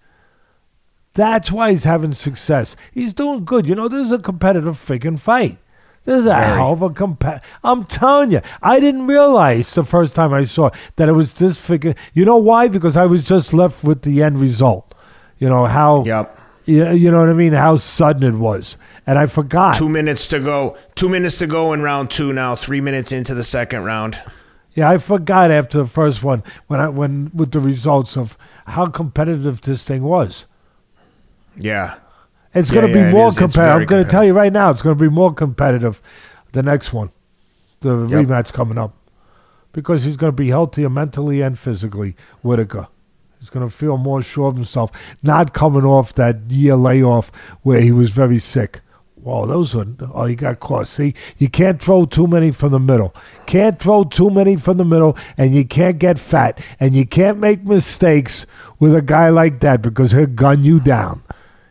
That's 1.15 1.51
why 1.51 1.73
he's 1.73 1.85
having 1.85 2.13
success. 2.13 2.77
He's 2.93 3.13
doing 3.13 3.45
good. 3.45 3.69
You 3.69 3.75
know, 3.75 3.89
this 3.89 4.07
is 4.07 4.13
a 4.13 4.19
competitive 4.19 4.77
freaking 4.77 5.19
fight. 5.19 5.59
This 6.05 6.21
is 6.21 6.27
a 6.27 6.31
Very. 6.31 6.57
hell 6.57 6.73
of 6.75 6.83
a 6.83 6.91
compa- 6.91 7.41
I'm 7.65 7.85
telling 7.85 8.33
you, 8.33 8.41
I 8.63 8.81
didn't 8.81 9.07
realize 9.07 9.75
the 9.75 9.85
first 9.85 10.15
time 10.15 10.33
I 10.33 10.45
saw 10.45 10.69
it 10.69 10.75
that 10.97 11.09
it 11.09 11.13
was 11.13 11.33
this 11.35 11.59
freaking. 11.59 11.97
You 12.15 12.25
know 12.25 12.37
why? 12.37 12.69
Because 12.69 12.97
I 12.97 13.05
was 13.07 13.25
just 13.25 13.53
left 13.53 13.83
with 13.83 14.03
the 14.03 14.23
end 14.23 14.39
result. 14.39 14.95
You 15.39 15.49
know 15.49 15.67
how. 15.67 16.05
Yep. 16.05 16.39
You, 16.69 16.91
you 16.93 17.11
know 17.11 17.21
what 17.21 17.31
I 17.31 17.33
mean? 17.33 17.55
How 17.55 17.77
sudden 17.77 18.23
it 18.23 18.37
was, 18.39 18.77
and 19.07 19.19
I 19.19 19.25
forgot. 19.25 19.77
Two 19.77 19.89
minutes 19.89 20.27
to 20.29 20.39
go. 20.39 20.77
Two 20.95 21.09
minutes 21.09 21.37
to 21.39 21.47
go 21.47 21.73
in 21.73 21.81
round 21.83 22.11
two 22.11 22.31
now. 22.33 22.55
Three 22.55 22.81
minutes 22.83 23.11
into 23.11 23.35
the 23.35 23.43
second 23.43 23.85
round. 23.85 24.21
Yeah, 24.75 24.91
I 24.91 24.99
forgot 24.99 25.51
after 25.51 25.79
the 25.79 25.87
first 25.87 26.23
one 26.23 26.43
when 26.67 26.79
I 26.79 26.89
when 26.89 27.31
with 27.33 27.53
the 27.53 27.61
results 27.61 28.19
of 28.19 28.37
how 28.67 28.87
competitive 28.89 29.63
this 29.63 29.83
thing 29.83 30.03
was. 30.03 30.45
Yeah. 31.57 31.97
It's 32.55 32.71
Yeah, 32.71 32.81
going 32.83 32.93
to 32.93 32.99
yeah, 32.99 33.11
be 33.11 33.13
more 33.17 33.31
competitive. 33.33 33.81
I'm 33.81 33.87
going 33.87 34.05
to 34.05 34.11
tell 34.11 34.25
you 34.25 34.35
right 34.35 34.53
now, 34.53 34.71
it's 34.71 34.83
going 34.83 34.97
to 34.97 35.03
be 35.03 35.09
more 35.11 35.33
competitive. 35.33 36.03
The 36.53 36.63
next 36.63 36.93
one, 36.93 37.11
the 37.81 37.97
Yep. 38.07 38.27
rematch 38.27 38.53
coming 38.53 38.79
up, 38.79 38.95
because 39.73 40.05
he's 40.05 40.17
going 40.17 40.33
to 40.33 40.37
be 40.37 40.49
healthier 40.49 40.89
mentally 40.91 41.41
and 41.41 41.59
physically. 41.59 42.15
Whittaker, 42.43 42.89
he's 43.41 43.51
going 43.51 43.69
to 43.69 43.75
feel 43.75 43.97
more 43.97 44.23
sure 44.23 44.49
of 44.49 44.57
himself, 44.57 44.91
not 45.23 45.53
coming 45.53 45.85
off 45.85 46.13
that 46.15 46.51
year 46.51 46.77
layoff 46.77 47.31
where 47.63 47.81
he 47.81 47.93
was 47.93 48.11
very 48.11 48.39
sick. 48.39 48.81
Whoa, 49.23 49.47
those 49.47 49.75
were 49.75 49.87
oh, 50.15 50.27
he 50.27 50.37
got 50.37 50.61
caught. 50.61 50.89
See, 50.89 51.13
you 51.39 51.49
can't 51.49 51.83
throw 51.83 52.07
too 52.07 52.27
many 52.27 52.51
from 52.51 52.71
the 52.71 52.79
middle. 52.79 53.15
Can't 53.47 53.79
throw 53.79 54.05
too 54.05 54.31
many 54.31 54.57
from 54.57 54.77
the 54.77 54.85
middle, 54.85 55.17
and 55.37 55.55
you 55.55 55.65
can't 55.65 55.99
get 55.99 56.19
fat, 56.19 56.61
and 56.79 56.95
you 56.95 57.05
can't 57.05 57.39
make 57.39 57.65
mistakes 57.65 58.47
with 58.79 58.95
a 58.95 59.03
guy 59.03 59.29
like 59.29 59.61
that 59.61 59.83
because 59.83 60.13
he'll 60.13 60.27
gun 60.27 60.65
you 60.65 60.79
down. 60.79 61.23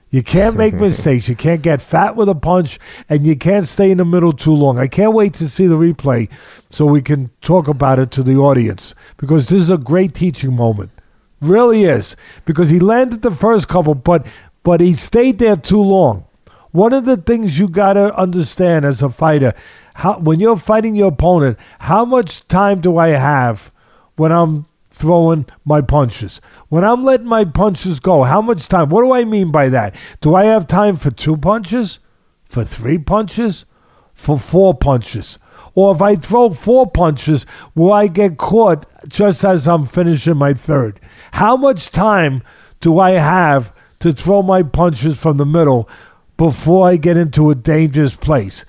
You 0.10 0.24
can't 0.24 0.56
make 0.56 0.74
mistakes. 0.88 1.28
You 1.28 1.36
can't 1.36 1.62
get 1.62 1.82
fat 1.82 2.16
with 2.16 2.30
a 2.30 2.36
punch, 2.36 2.80
and 3.10 3.26
you 3.26 3.36
can't 3.36 3.68
stay 3.68 3.92
in 3.92 3.98
the 3.98 4.06
middle 4.06 4.34
too 4.34 4.54
long. 4.54 4.78
I 4.78 4.88
can't 4.88 5.14
wait 5.14 5.34
to 5.36 5.50
see 5.50 5.68
the 5.68 5.78
replay 5.78 6.30
so 6.70 6.86
we 6.86 7.02
can 7.02 7.32
talk 7.42 7.68
about 7.68 7.98
it 7.98 8.12
to 8.12 8.24
the 8.24 8.36
audience 8.36 8.94
because 9.16 9.48
this 9.48 9.62
is 9.62 9.70
a 9.70 9.78
great 9.78 10.14
teaching 10.14 10.54
moment. 10.54 10.92
Really 11.40 11.84
is 11.84 12.16
because 12.46 12.70
he 12.70 12.80
landed 12.80 13.22
the 13.22 13.32
first 13.32 13.68
couple, 13.68 13.96
but 13.96 14.26
but 14.64 14.82
he 14.82 14.94
stayed 14.94 15.40
there 15.40 15.56
too 15.56 15.82
long. 15.82 16.26
One 16.72 16.94
of 16.94 17.06
the 17.06 17.18
things 17.18 17.58
you 17.58 17.68
gotta 17.68 18.14
understand 18.16 18.86
as 18.86 19.02
a 19.02 19.10
fighter, 19.10 19.54
how 19.96 20.20
when 20.20 20.40
you're 20.40 20.58
fighting 20.58 20.96
your 20.96 21.10
opponent, 21.10 21.58
how 21.80 22.06
much 22.06 22.48
time 22.48 22.82
do 22.82 22.98
I 22.98 23.10
have 23.10 23.72
when 24.16 24.32
I'm 24.32 24.66
throwing 24.90 25.46
my 25.64 25.82
punches? 25.82 26.42
When 26.70 26.84
I'm 26.84 27.04
letting 27.04 27.28
my 27.28 27.46
punches 27.46 28.00
go, 28.00 28.24
how 28.24 28.42
much 28.42 28.68
time? 28.68 28.90
What 28.90 29.04
do 29.04 29.14
I 29.14 29.24
mean 29.24 29.52
by 29.52 29.70
that? 29.70 29.96
Do 30.22 30.36
I 30.36 30.46
have 30.46 30.68
time 30.68 30.98
for 30.98 31.12
two 31.12 31.38
punches? 31.38 32.00
For 32.46 32.64
three 32.64 32.98
punches? 32.98 33.66
For 34.14 34.40
four 34.40 34.74
punches? 34.74 35.38
Or 35.76 35.94
if 35.94 36.02
I 36.02 36.16
throw 36.16 36.50
four 36.50 36.90
punches, 36.90 37.46
will 37.76 37.94
I 37.94 38.08
get 38.08 38.38
caught 38.38 38.88
just 39.08 39.44
as 39.44 39.68
I'm 39.68 39.86
finishing 39.86 40.38
my 40.38 40.56
third? 40.56 41.00
How 41.38 41.56
much 41.56 41.92
time 41.92 42.42
do 42.82 42.98
I 42.98 43.12
have 43.12 43.72
to 44.00 44.12
throw 44.12 44.42
my 44.42 44.64
punches 44.64 45.20
from 45.20 45.38
the 45.38 45.46
middle 45.46 45.88
before 46.36 46.88
I 46.88 46.96
get 46.96 47.16
into 47.16 47.52
a 47.52 47.56
dangerous 47.56 48.16
place? 48.16 48.66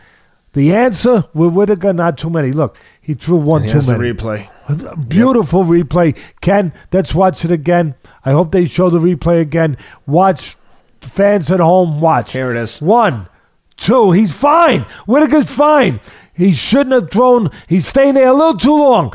The 0.52 0.74
answer 0.74 1.24
with 1.32 1.54
Whittaker, 1.54 1.94
not 1.94 2.18
too 2.18 2.28
many. 2.28 2.52
Look, 2.52 2.76
he 3.00 3.14
threw 3.14 3.38
one 3.38 3.62
too 3.62 3.70
Here's 3.70 3.86
the 3.86 3.96
many. 3.96 4.12
replay. 4.12 5.08
Beautiful 5.08 5.64
replay. 5.64 6.14
Ken, 6.42 6.74
let's 6.92 7.14
watch 7.14 7.42
it 7.42 7.50
again. 7.50 7.94
I 8.22 8.32
hope 8.32 8.52
they 8.52 8.66
show 8.66 8.90
the 8.90 8.98
replay 8.98 9.40
again. 9.40 9.78
Watch, 10.06 10.58
fans 11.00 11.50
at 11.50 11.60
home, 11.60 12.02
watch. 12.02 12.32
Here 12.32 12.50
it 12.50 12.58
is. 12.58 12.82
One, 12.82 13.30
two. 13.78 14.10
He's 14.10 14.32
fine. 14.32 14.82
Whittaker's 15.06 15.50
fine. 15.50 16.00
He 16.34 16.52
shouldn't 16.52 16.92
have 16.92 17.10
thrown. 17.10 17.50
He's 17.66 17.88
staying 17.88 18.12
there 18.12 18.28
a 18.28 18.34
little 18.34 18.58
too 18.58 18.76
long. 18.76 19.14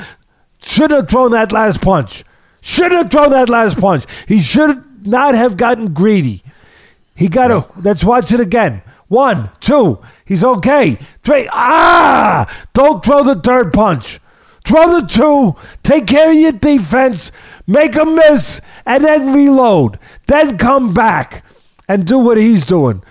Shouldn't 0.64 1.02
have 1.02 1.08
thrown 1.08 1.34
that 1.34 1.52
last 1.52 1.82
punch. 1.82 2.26
Shouldn't 2.66 2.94
have 2.94 3.12
thrown 3.12 3.32
that 3.32 3.50
last 3.50 3.78
punch. 3.78 4.06
He 4.26 4.42
should 4.42 5.06
not 5.06 5.36
have 5.36 5.58
gotten 5.58 5.94
greedy. 5.94 6.44
He 7.14 7.28
got 7.28 7.50
to. 7.50 7.68
Let's 7.82 8.06
watch 8.06 8.32
it 8.32 8.40
again. 8.40 8.82
One, 9.10 9.50
two. 9.60 10.00
He's 10.24 10.46
okay. 10.46 10.98
Three. 11.24 11.50
Ah! 11.52 12.50
Don't 12.74 13.04
throw 13.04 13.22
the 13.22 13.36
third 13.36 13.74
punch. 13.74 14.22
Throw 14.66 15.02
the 15.02 15.06
two. 15.08 15.58
Take 15.84 16.08
care 16.08 16.32
of 16.32 16.38
your 16.38 16.54
defense. 16.54 17.34
Make 17.68 17.98
a 17.98 18.06
miss, 18.06 18.62
and 18.86 19.04
then 19.04 19.34
reload. 19.34 20.00
Then 20.28 20.58
come 20.58 20.94
back 20.94 21.44
and 21.90 22.08
do 22.08 22.18
what 22.18 22.38
he's 22.38 22.66
doing. 22.66 23.04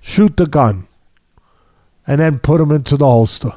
Shoot 0.00 0.36
the 0.36 0.46
gun, 0.46 0.88
and 2.04 2.20
then 2.20 2.40
put 2.40 2.60
him 2.60 2.72
into 2.72 2.96
the 2.96 3.06
holster. 3.06 3.52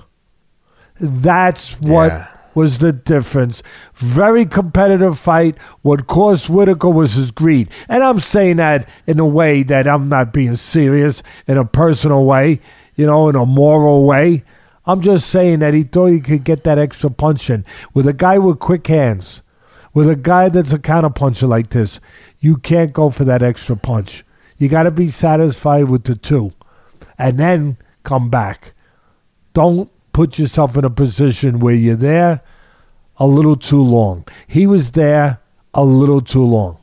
That's 0.99 1.71
what 1.81 2.11
Yeah. 2.11 2.27
Was 2.53 2.79
the 2.79 2.91
difference. 2.91 3.63
Very 3.95 4.45
competitive 4.45 5.17
fight. 5.17 5.57
What 5.81 6.07
caused 6.07 6.49
Whittaker 6.49 6.89
was 6.89 7.13
his 7.13 7.31
greed. 7.31 7.69
And 7.87 8.03
I'm 8.03 8.19
saying 8.19 8.57
that 8.57 8.87
in 9.07 9.19
a 9.19 9.25
way 9.25 9.63
that 9.63 9.87
I'm 9.87 10.09
not 10.09 10.33
being 10.33 10.55
serious, 10.55 11.23
in 11.47 11.57
a 11.57 11.65
personal 11.65 12.25
way, 12.25 12.59
you 12.95 13.05
know, 13.05 13.29
in 13.29 13.35
a 13.35 13.45
moral 13.45 14.05
way. 14.05 14.43
I'm 14.85 15.01
just 15.01 15.29
saying 15.29 15.59
that 15.59 15.73
he 15.73 15.83
thought 15.83 16.07
he 16.07 16.19
could 16.19 16.43
get 16.43 16.63
that 16.63 16.77
extra 16.77 17.09
punch 17.09 17.49
in. 17.49 17.63
With 17.93 18.07
a 18.07 18.13
guy 18.13 18.37
with 18.37 18.59
quick 18.59 18.85
hands, 18.87 19.41
with 19.93 20.09
a 20.09 20.15
guy 20.15 20.49
that's 20.49 20.73
a 20.73 20.79
counterpuncher 20.79 21.47
like 21.47 21.69
this, 21.69 21.99
you 22.39 22.57
can't 22.57 22.91
go 22.91 23.09
for 23.09 23.23
that 23.25 23.43
extra 23.43 23.75
punch. 23.75 24.25
You 24.57 24.67
got 24.67 24.83
to 24.83 24.91
be 24.91 25.09
satisfied 25.09 25.85
with 25.85 26.03
the 26.03 26.15
two 26.15 26.53
and 27.17 27.39
then 27.39 27.77
come 28.03 28.29
back. 28.29 28.73
Don't 29.53 29.89
put 30.13 30.37
yourself 30.37 30.77
in 30.77 30.85
a 30.85 30.89
position 30.89 31.59
where 31.59 31.75
you're 31.75 31.95
there 31.95 32.41
a 33.17 33.27
little 33.27 33.55
too 33.55 33.81
long. 33.81 34.25
He 34.47 34.65
was 34.67 34.91
there 34.91 35.39
a 35.73 35.83
little 35.83 36.21
too 36.21 36.43
long. 36.43 36.77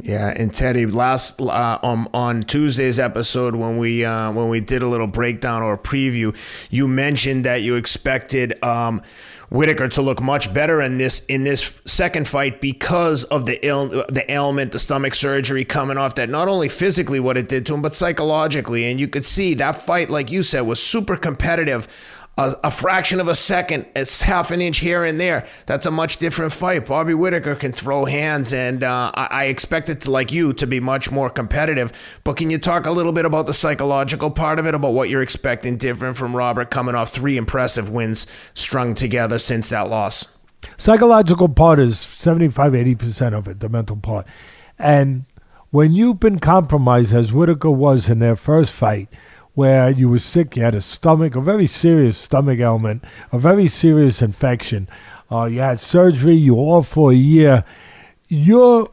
Yeah, 0.00 0.28
and 0.28 0.54
Teddy, 0.54 0.86
last 0.86 1.40
uh, 1.40 1.78
um, 1.82 2.08
on 2.14 2.44
Tuesday's 2.44 3.00
episode 3.00 3.56
when 3.56 3.78
we 3.78 4.04
uh, 4.04 4.30
when 4.30 4.48
we 4.48 4.60
did 4.60 4.80
a 4.80 4.86
little 4.86 5.08
breakdown 5.08 5.62
or 5.62 5.76
preview, 5.76 6.36
you 6.70 6.86
mentioned 6.86 7.44
that 7.44 7.62
you 7.62 7.74
expected 7.74 8.62
um, 8.62 9.02
Whittaker 9.50 9.88
to 9.88 10.02
look 10.02 10.20
much 10.20 10.52
better 10.52 10.82
in 10.82 10.98
this 10.98 11.24
in 11.26 11.42
this 11.42 11.80
second 11.86 12.28
fight 12.28 12.60
because 12.60 13.24
of 13.24 13.46
the 13.46 13.64
ill 13.66 13.88
the 13.88 14.24
ailment, 14.30 14.72
the 14.72 14.78
stomach 14.78 15.14
surgery 15.14 15.64
coming 15.64 15.96
off. 15.96 16.16
That 16.16 16.28
not 16.28 16.48
only 16.48 16.68
physically 16.68 17.18
what 17.18 17.38
it 17.38 17.48
did 17.48 17.64
to 17.66 17.74
him, 17.74 17.80
but 17.80 17.94
psychologically, 17.94 18.84
and 18.90 19.00
you 19.00 19.08
could 19.08 19.24
see 19.24 19.54
that 19.54 19.76
fight, 19.76 20.10
like 20.10 20.30
you 20.30 20.42
said, 20.42 20.62
was 20.62 20.82
super 20.82 21.16
competitive. 21.16 21.88
A, 22.38 22.56
a 22.64 22.70
fraction 22.70 23.18
of 23.18 23.26
a 23.26 23.34
second, 23.34 23.86
it's 23.96 24.22
half 24.22 24.52
an 24.52 24.62
inch 24.62 24.78
here 24.78 25.04
and 25.04 25.20
there. 25.20 25.44
That's 25.66 25.86
a 25.86 25.90
much 25.90 26.18
different 26.18 26.52
fight. 26.52 26.86
Bobby 26.86 27.12
Whittaker 27.12 27.56
can 27.56 27.72
throw 27.72 28.04
hands, 28.04 28.54
and 28.54 28.84
uh, 28.84 29.10
I, 29.12 29.26
I 29.26 29.44
expect 29.46 29.90
it 29.90 30.02
to, 30.02 30.12
like 30.12 30.30
you, 30.30 30.52
to 30.52 30.66
be 30.66 30.78
much 30.78 31.10
more 31.10 31.30
competitive. 31.30 32.20
But 32.22 32.36
can 32.36 32.48
you 32.48 32.58
talk 32.58 32.86
a 32.86 32.92
little 32.92 33.10
bit 33.10 33.24
about 33.24 33.46
the 33.46 33.52
psychological 33.52 34.30
part 34.30 34.60
of 34.60 34.66
it, 34.66 34.74
about 34.74 34.94
what 34.94 35.08
you're 35.08 35.20
expecting 35.20 35.76
different 35.76 36.16
from 36.16 36.36
Robert 36.36 36.70
coming 36.70 36.94
off 36.94 37.10
three 37.10 37.36
impressive 37.36 37.90
wins 37.90 38.28
strung 38.54 38.94
together 38.94 39.38
since 39.38 39.68
that 39.70 39.90
loss? 39.90 40.28
Psychological 40.76 41.48
part 41.48 41.80
is 41.80 41.98
75, 41.98 42.72
80% 42.72 43.36
of 43.36 43.48
it, 43.48 43.58
the 43.58 43.68
mental 43.68 43.96
part. 43.96 44.26
And 44.78 45.24
when 45.70 45.92
you've 45.92 46.20
been 46.20 46.38
compromised, 46.38 47.12
as 47.12 47.32
Whittaker 47.32 47.70
was 47.70 48.08
in 48.08 48.20
their 48.20 48.36
first 48.36 48.72
fight, 48.72 49.08
where 49.58 49.90
you 49.90 50.08
were 50.08 50.20
sick, 50.20 50.54
you 50.54 50.62
had 50.62 50.76
a 50.76 50.80
stomach, 50.80 51.34
a 51.34 51.40
very 51.40 51.66
serious 51.66 52.16
stomach 52.16 52.60
ailment, 52.60 53.02
a 53.32 53.38
very 53.40 53.66
serious 53.66 54.22
infection. 54.22 54.88
Uh, 55.32 55.46
you 55.46 55.58
had 55.58 55.80
surgery, 55.80 56.36
you 56.36 56.54
were 56.54 56.76
off 56.76 56.86
for 56.86 57.10
a 57.10 57.16
year. 57.16 57.64
You're 58.28 58.88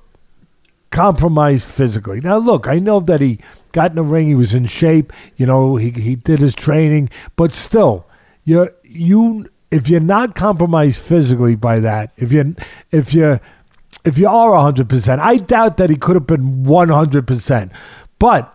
compromised 0.89 1.67
physically. 1.67 2.19
Now, 2.19 2.37
look, 2.37 2.67
I 2.67 2.79
know 2.79 2.99
that 3.01 3.21
he 3.21 3.37
got 3.73 3.91
in 3.91 3.97
the 3.97 4.01
ring, 4.01 4.27
he 4.27 4.33
was 4.33 4.55
in 4.55 4.65
shape, 4.65 5.13
you 5.37 5.45
know, 5.45 5.75
he, 5.75 5.91
he 5.91 6.15
did 6.15 6.39
his 6.39 6.55
training, 6.55 7.11
but 7.35 7.51
still, 7.51 8.07
you're, 8.43 8.73
you, 8.81 9.47
if 9.69 9.87
you're 9.87 9.99
not 9.99 10.33
compromised 10.33 10.97
physically 10.97 11.53
by 11.53 11.77
that, 11.77 12.11
if 12.17 12.31
you 12.31 12.55
if 12.89 13.13
you 13.13 13.39
if 14.03 14.17
you 14.17 14.27
are 14.27 14.49
100%, 14.49 15.19
I 15.19 15.37
doubt 15.37 15.77
that 15.77 15.91
he 15.91 15.95
could 15.95 16.15
have 16.15 16.25
been 16.25 16.63
100%. 16.63 17.71
But 18.17 18.54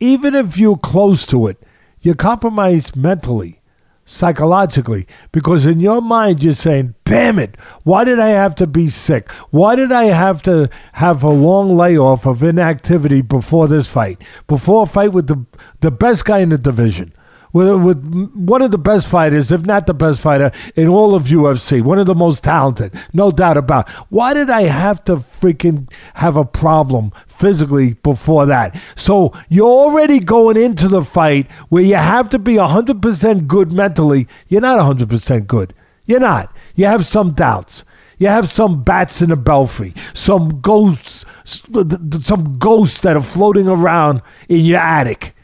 even 0.00 0.34
if 0.34 0.58
you're 0.58 0.76
close 0.76 1.26
to 1.26 1.46
it, 1.46 1.62
you're 2.00 2.14
compromised 2.14 2.94
mentally, 2.96 3.60
psychologically, 4.04 5.06
because 5.32 5.66
in 5.66 5.80
your 5.80 6.00
mind 6.00 6.42
you're 6.42 6.54
saying, 6.54 6.94
damn 7.04 7.38
it, 7.38 7.56
why 7.82 8.04
did 8.04 8.20
I 8.20 8.28
have 8.28 8.54
to 8.56 8.66
be 8.66 8.88
sick? 8.88 9.30
Why 9.50 9.74
did 9.74 9.90
I 9.90 10.04
have 10.04 10.42
to 10.44 10.70
have 10.94 11.22
a 11.22 11.30
long 11.30 11.76
layoff 11.76 12.26
of 12.26 12.42
inactivity 12.42 13.22
before 13.22 13.68
this 13.68 13.86
fight, 13.86 14.22
before 14.46 14.84
a 14.84 14.86
fight 14.86 15.12
with 15.12 15.26
the, 15.26 15.44
the 15.80 15.90
best 15.90 16.24
guy 16.24 16.38
in 16.38 16.50
the 16.50 16.58
division? 16.58 17.12
With, 17.52 17.82
with 17.82 18.32
one 18.34 18.62
of 18.62 18.70
the 18.70 18.78
best 18.78 19.06
fighters, 19.06 19.50
if 19.52 19.62
not 19.62 19.86
the 19.86 19.94
best 19.94 20.20
fighter 20.20 20.52
in 20.74 20.88
all 20.88 21.14
of 21.14 21.24
UFC, 21.24 21.82
one 21.82 21.98
of 21.98 22.06
the 22.06 22.14
most 22.14 22.44
talented, 22.44 22.92
no 23.12 23.30
doubt 23.30 23.56
about. 23.56 23.88
Why 24.10 24.34
did 24.34 24.50
I 24.50 24.62
have 24.62 25.04
to 25.04 25.16
freaking 25.16 25.90
have 26.14 26.36
a 26.36 26.44
problem 26.44 27.12
physically 27.26 27.94
before 27.94 28.46
that? 28.46 28.80
So 28.94 29.32
you're 29.48 29.66
already 29.66 30.18
going 30.18 30.56
into 30.56 30.88
the 30.88 31.02
fight 31.02 31.50
where 31.68 31.82
you 31.82 31.96
have 31.96 32.28
to 32.30 32.38
be 32.38 32.54
100% 32.54 33.46
good 33.46 33.72
mentally. 33.72 34.28
You're 34.48 34.60
not 34.60 34.78
100% 34.78 35.46
good. 35.46 35.74
You're 36.06 36.20
not. 36.20 36.54
You 36.74 36.86
have 36.86 37.06
some 37.06 37.32
doubts. 37.32 37.84
You 38.18 38.28
have 38.28 38.50
some 38.50 38.82
bats 38.82 39.20
in 39.20 39.28
the 39.28 39.36
belfry, 39.36 39.94
some 40.14 40.60
ghosts, 40.62 41.26
some 41.44 42.56
ghosts 42.58 43.00
that 43.00 43.14
are 43.14 43.22
floating 43.22 43.68
around 43.68 44.22
in 44.48 44.64
your 44.64 44.80
attic. 44.80 45.35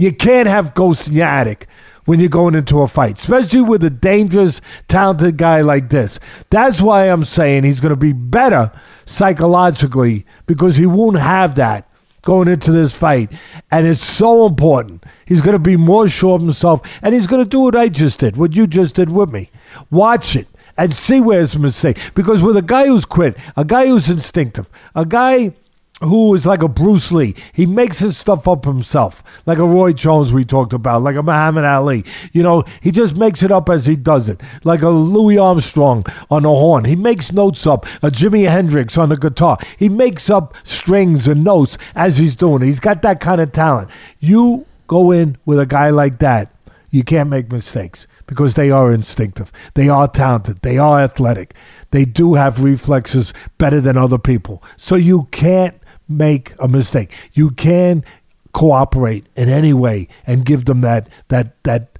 You 0.00 0.14
can't 0.14 0.48
have 0.48 0.72
ghosts 0.72 1.08
in 1.08 1.14
your 1.14 1.26
attic 1.26 1.66
when 2.06 2.20
you're 2.20 2.30
going 2.30 2.54
into 2.54 2.80
a 2.80 2.88
fight, 2.88 3.18
especially 3.18 3.60
with 3.60 3.84
a 3.84 3.90
dangerous, 3.90 4.62
talented 4.88 5.36
guy 5.36 5.60
like 5.60 5.90
this. 5.90 6.18
That's 6.48 6.80
why 6.80 7.04
I'm 7.04 7.22
saying 7.22 7.64
he's 7.64 7.80
going 7.80 7.90
to 7.90 7.96
be 7.96 8.14
better 8.14 8.72
psychologically 9.04 10.24
because 10.46 10.76
he 10.76 10.86
won't 10.86 11.18
have 11.18 11.54
that 11.56 11.86
going 12.22 12.48
into 12.48 12.72
this 12.72 12.94
fight. 12.94 13.30
And 13.70 13.86
it's 13.86 14.00
so 14.00 14.46
important. 14.46 15.04
He's 15.26 15.42
going 15.42 15.52
to 15.52 15.58
be 15.58 15.76
more 15.76 16.08
sure 16.08 16.36
of 16.36 16.40
himself 16.40 16.80
and 17.02 17.14
he's 17.14 17.26
going 17.26 17.44
to 17.44 17.48
do 17.48 17.60
what 17.60 17.76
I 17.76 17.90
just 17.90 18.20
did, 18.20 18.38
what 18.38 18.56
you 18.56 18.66
just 18.66 18.94
did 18.94 19.12
with 19.12 19.30
me. 19.30 19.50
Watch 19.90 20.34
it 20.34 20.48
and 20.78 20.96
see 20.96 21.20
where 21.20 21.44
the 21.44 21.58
mistake. 21.58 21.98
Because 22.14 22.40
with 22.40 22.56
a 22.56 22.62
guy 22.62 22.86
who's 22.86 23.04
quit, 23.04 23.36
a 23.54 23.66
guy 23.66 23.88
who's 23.88 24.08
instinctive, 24.08 24.66
a 24.94 25.04
guy 25.04 25.52
who 26.00 26.34
is 26.34 26.46
like 26.46 26.62
a 26.62 26.68
Bruce 26.68 27.12
Lee. 27.12 27.34
He 27.52 27.66
makes 27.66 27.98
his 27.98 28.16
stuff 28.16 28.48
up 28.48 28.64
himself, 28.64 29.22
like 29.46 29.58
a 29.58 29.64
Roy 29.64 29.92
Jones 29.92 30.32
we 30.32 30.44
talked 30.44 30.72
about, 30.72 31.02
like 31.02 31.16
a 31.16 31.22
Muhammad 31.22 31.64
Ali. 31.64 32.04
You 32.32 32.42
know, 32.42 32.64
he 32.80 32.90
just 32.90 33.16
makes 33.16 33.42
it 33.42 33.52
up 33.52 33.68
as 33.68 33.86
he 33.86 33.96
does 33.96 34.28
it, 34.28 34.40
like 34.64 34.82
a 34.82 34.88
Louis 34.88 35.38
Armstrong 35.38 36.04
on 36.30 36.44
the 36.44 36.48
horn. 36.48 36.84
He 36.84 36.96
makes 36.96 37.32
notes 37.32 37.66
up, 37.66 37.86
a 38.02 38.10
Jimi 38.10 38.48
Hendrix 38.48 38.96
on 38.96 39.10
the 39.10 39.16
guitar. 39.16 39.58
He 39.78 39.88
makes 39.88 40.30
up 40.30 40.54
strings 40.64 41.28
and 41.28 41.44
notes 41.44 41.76
as 41.94 42.16
he's 42.16 42.36
doing 42.36 42.62
it. 42.62 42.66
He's 42.66 42.80
got 42.80 43.02
that 43.02 43.20
kind 43.20 43.40
of 43.40 43.52
talent. 43.52 43.90
You 44.18 44.66
go 44.86 45.10
in 45.10 45.36
with 45.44 45.58
a 45.58 45.66
guy 45.66 45.90
like 45.90 46.18
that, 46.18 46.52
you 46.90 47.04
can't 47.04 47.30
make 47.30 47.52
mistakes 47.52 48.06
because 48.26 48.54
they 48.54 48.70
are 48.70 48.92
instinctive. 48.92 49.52
They 49.74 49.88
are 49.88 50.08
talented. 50.08 50.62
They 50.62 50.78
are 50.78 51.00
athletic. 51.00 51.54
They 51.90 52.04
do 52.04 52.34
have 52.34 52.62
reflexes 52.62 53.32
better 53.58 53.80
than 53.80 53.96
other 53.96 54.18
people. 54.18 54.62
So 54.76 54.96
you 54.96 55.28
can't 55.30 55.79
make 56.10 56.54
a 56.58 56.68
mistake. 56.68 57.16
You 57.32 57.50
can 57.50 58.04
cooperate 58.52 59.26
in 59.36 59.48
any 59.48 59.72
way 59.72 60.08
and 60.26 60.44
give 60.44 60.64
them 60.64 60.80
that 60.80 61.08
that 61.28 61.62
that 61.64 61.98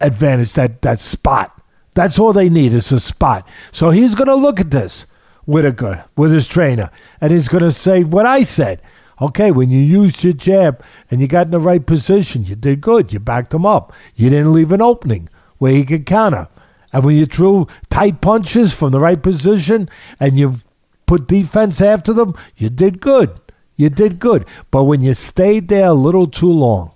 advantage, 0.00 0.54
that 0.54 0.82
that 0.82 1.00
spot. 1.00 1.60
That's 1.94 2.18
all 2.18 2.32
they 2.32 2.48
need 2.48 2.72
is 2.72 2.92
a 2.92 3.00
spot. 3.00 3.46
So 3.72 3.90
he's 3.90 4.14
going 4.14 4.28
to 4.28 4.34
look 4.34 4.60
at 4.60 4.70
this, 4.70 5.06
Whittaker, 5.44 6.04
with 6.16 6.32
his 6.32 6.46
trainer, 6.46 6.90
and 7.20 7.32
he's 7.32 7.48
going 7.48 7.64
to 7.64 7.72
say 7.72 8.04
what 8.04 8.26
I 8.26 8.44
said. 8.44 8.80
Okay, 9.20 9.50
when 9.50 9.70
you 9.70 9.80
used 9.80 10.24
your 10.24 10.32
jab 10.32 10.82
and 11.10 11.20
you 11.20 11.26
got 11.26 11.48
in 11.48 11.50
the 11.50 11.60
right 11.60 11.84
position, 11.84 12.44
you 12.44 12.54
did 12.54 12.80
good. 12.80 13.12
You 13.12 13.20
backed 13.20 13.52
him 13.52 13.66
up. 13.66 13.92
You 14.16 14.30
didn't 14.30 14.54
leave 14.54 14.72
an 14.72 14.80
opening 14.80 15.28
where 15.58 15.72
he 15.72 15.84
could 15.84 16.06
counter. 16.06 16.48
And 16.92 17.04
when 17.04 17.16
you 17.16 17.26
threw 17.26 17.66
tight 17.90 18.22
punches 18.22 18.72
from 18.72 18.92
the 18.92 19.00
right 19.00 19.22
position 19.22 19.90
and 20.18 20.38
you 20.38 20.60
put 21.06 21.28
defense 21.28 21.80
after 21.80 22.12
them, 22.12 22.34
you 22.56 22.70
did 22.70 23.00
good. 23.00 23.39
You 23.80 23.88
did 23.88 24.18
good. 24.18 24.44
But 24.70 24.84
when 24.84 25.00
you 25.00 25.14
stayed 25.14 25.68
there 25.68 25.86
a 25.86 25.94
little 25.94 26.26
too 26.26 26.52
long, 26.52 26.90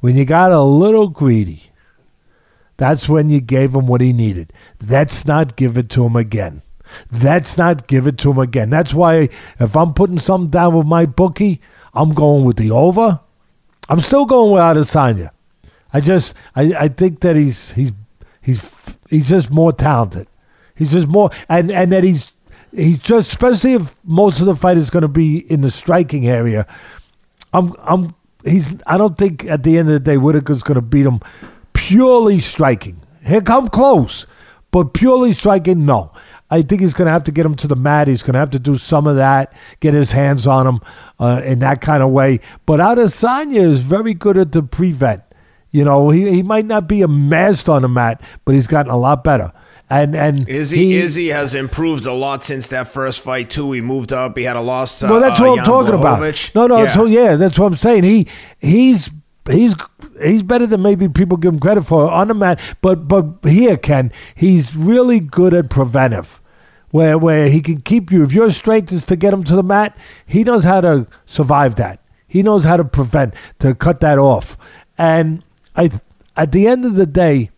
when 0.00 0.16
you 0.16 0.24
got 0.24 0.50
a 0.50 0.60
little 0.60 1.06
greedy, 1.06 1.70
that's 2.76 3.08
when 3.08 3.30
you 3.30 3.40
gave 3.40 3.76
him 3.76 3.86
what 3.86 4.00
he 4.00 4.12
needed. 4.12 4.52
That's 4.80 5.24
not 5.24 5.54
give 5.54 5.76
it 5.76 5.88
to 5.90 6.04
him 6.04 6.16
again. 6.16 6.62
That's 7.12 7.56
not 7.56 7.86
give 7.86 8.08
it 8.08 8.18
to 8.18 8.32
him 8.32 8.38
again. 8.40 8.70
That's 8.70 8.92
why 8.92 9.28
if 9.60 9.76
I'm 9.76 9.94
putting 9.94 10.18
something 10.18 10.50
down 10.50 10.74
with 10.74 10.84
MyBookie, 10.84 11.60
I'm 11.94 12.12
going 12.12 12.44
with 12.44 12.56
the 12.56 12.72
over. 12.72 13.20
I'm 13.88 14.00
still 14.00 14.24
going 14.24 14.50
with 14.50 14.62
Adesanya. 14.62 15.30
I 15.92 16.00
just 16.00 16.34
I, 16.56 16.74
I 16.76 16.88
think 16.88 17.20
that 17.20 17.36
he's 17.36 17.70
he's 17.70 17.92
he's 18.42 18.60
he's 19.08 19.28
just 19.28 19.48
more 19.48 19.72
talented. 19.72 20.26
He's 20.74 20.90
just 20.90 21.06
more 21.06 21.30
and 21.48 21.70
and 21.70 21.92
that 21.92 22.02
he's 22.02 22.32
he's 22.74 22.98
just 22.98 23.28
especially 23.28 23.74
if 23.74 23.94
most 24.04 24.40
of 24.40 24.46
the 24.46 24.56
fight 24.56 24.76
is 24.76 24.90
going 24.90 25.02
to 25.02 25.08
be 25.08 25.38
in 25.50 25.60
the 25.60 25.70
striking 25.70 26.26
area. 26.26 26.66
I'm 27.52 27.74
I'm 27.78 28.14
he's 28.44 28.70
I 28.86 28.98
don't 28.98 29.16
think 29.16 29.44
at 29.46 29.62
the 29.62 29.78
end 29.78 29.88
of 29.88 29.94
the 29.94 30.00
day 30.00 30.16
Whittaker's 30.16 30.62
going 30.62 30.76
to 30.76 30.82
beat 30.82 31.06
him 31.06 31.20
purely 31.72 32.40
striking. 32.40 33.00
He'll 33.24 33.42
come 33.42 33.68
close, 33.68 34.26
but 34.70 34.92
purely 34.92 35.32
striking, 35.32 35.86
no. 35.86 36.12
I 36.50 36.62
think 36.62 36.82
he's 36.82 36.92
going 36.92 37.06
to 37.06 37.12
have 37.12 37.24
to 37.24 37.32
get 37.32 37.46
him 37.46 37.56
to 37.56 37.66
the 37.66 37.74
mat. 37.74 38.06
He's 38.06 38.22
going 38.22 38.34
to 38.34 38.38
have 38.38 38.50
to 38.50 38.58
do 38.58 38.76
some 38.76 39.06
of 39.06 39.16
that, 39.16 39.52
get 39.80 39.94
his 39.94 40.12
hands 40.12 40.46
on 40.46 40.66
him 40.66 40.80
uh, 41.18 41.40
in 41.44 41.60
that 41.60 41.80
kind 41.80 42.02
of 42.02 42.10
way. 42.10 42.40
But 42.66 42.80
Adesanya 42.80 43.60
is 43.60 43.80
very 43.80 44.14
good 44.14 44.36
at 44.36 44.52
the 44.52 44.62
prevent. 44.62 45.22
You 45.70 45.84
know, 45.84 46.10
he, 46.10 46.30
he 46.30 46.42
might 46.42 46.66
not 46.66 46.86
be 46.86 47.02
a 47.02 47.08
master 47.08 47.72
on 47.72 47.82
the 47.82 47.88
mat, 47.88 48.20
but 48.44 48.54
he's 48.54 48.66
gotten 48.66 48.92
a 48.92 48.96
lot 48.96 49.24
better. 49.24 49.52
And 49.90 50.16
and 50.16 50.48
Izzy 50.48 50.78
he, 50.78 50.94
Izzy 50.94 51.28
has 51.28 51.54
improved 51.54 52.06
a 52.06 52.12
lot 52.12 52.42
since 52.42 52.68
that 52.68 52.88
first 52.88 53.20
fight 53.22 53.50
too. 53.50 53.70
He 53.72 53.80
moved 53.80 54.12
up. 54.12 54.36
He 54.36 54.44
had 54.44 54.56
a 54.56 54.60
loss 54.60 54.98
to. 55.00 55.08
Well, 55.08 55.20
that's 55.20 55.38
uh, 55.38 55.44
what 55.44 55.58
I'm 55.58 55.64
talking 55.64 55.94
about. 55.94 56.50
No, 56.54 56.66
no. 56.66 56.82
Yeah. 56.82 56.92
So 56.92 57.04
yeah, 57.04 57.36
that's 57.36 57.58
what 57.58 57.66
I'm 57.66 57.76
saying. 57.76 58.04
He 58.04 58.26
he's 58.60 59.10
he's 59.50 59.74
he's 60.22 60.42
better 60.42 60.66
than 60.66 60.80
maybe 60.80 61.08
people 61.08 61.36
give 61.36 61.52
him 61.52 61.60
credit 61.60 61.82
for 61.82 62.10
on 62.10 62.28
the 62.28 62.34
mat. 62.34 62.60
But 62.80 63.08
but 63.08 63.26
here, 63.44 63.76
Ken, 63.76 64.10
he's 64.34 64.74
really 64.74 65.20
good 65.20 65.52
at 65.52 65.70
preventive. 65.70 66.40
Where, 66.90 67.18
where 67.18 67.48
he 67.48 67.60
can 67.60 67.80
keep 67.80 68.12
you 68.12 68.22
if 68.22 68.30
your 68.30 68.52
strength 68.52 68.92
is 68.92 69.04
to 69.06 69.16
get 69.16 69.34
him 69.34 69.42
to 69.44 69.56
the 69.56 69.64
mat, 69.64 69.96
he 70.26 70.44
knows 70.44 70.62
how 70.62 70.80
to 70.80 71.08
survive 71.26 71.74
that. 71.74 71.98
He 72.28 72.40
knows 72.40 72.62
how 72.62 72.76
to 72.76 72.84
prevent 72.84 73.34
to 73.58 73.74
cut 73.74 73.98
that 74.00 74.16
off. 74.16 74.56
And 74.96 75.42
I, 75.74 75.90
at 76.36 76.52
the 76.52 76.68
end 76.68 76.84
of 76.84 76.94
the 76.94 77.04
day, 77.04 77.50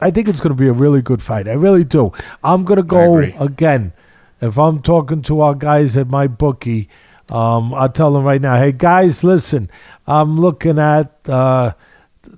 I 0.00 0.10
think 0.10 0.28
it's 0.28 0.40
going 0.40 0.56
to 0.56 0.60
be 0.60 0.68
a 0.68 0.72
really 0.72 1.02
good 1.02 1.22
fight. 1.22 1.48
I 1.48 1.52
really 1.52 1.84
do. 1.84 2.12
I'm 2.42 2.64
going 2.64 2.78
to 2.78 2.82
go 2.82 3.16
again. 3.38 3.92
If 4.40 4.58
I'm 4.58 4.80
talking 4.80 5.20
to 5.22 5.42
our 5.42 5.54
guys 5.54 5.96
at 5.96 6.08
MyBookie, 6.08 6.88
um, 7.28 7.74
I'll 7.74 7.90
tell 7.90 8.12
them 8.12 8.24
right 8.24 8.40
now, 8.40 8.56
hey 8.56 8.72
guys, 8.72 9.22
listen, 9.22 9.70
I'm 10.06 10.40
looking 10.40 10.78
at 10.78 11.28
uh, 11.28 11.72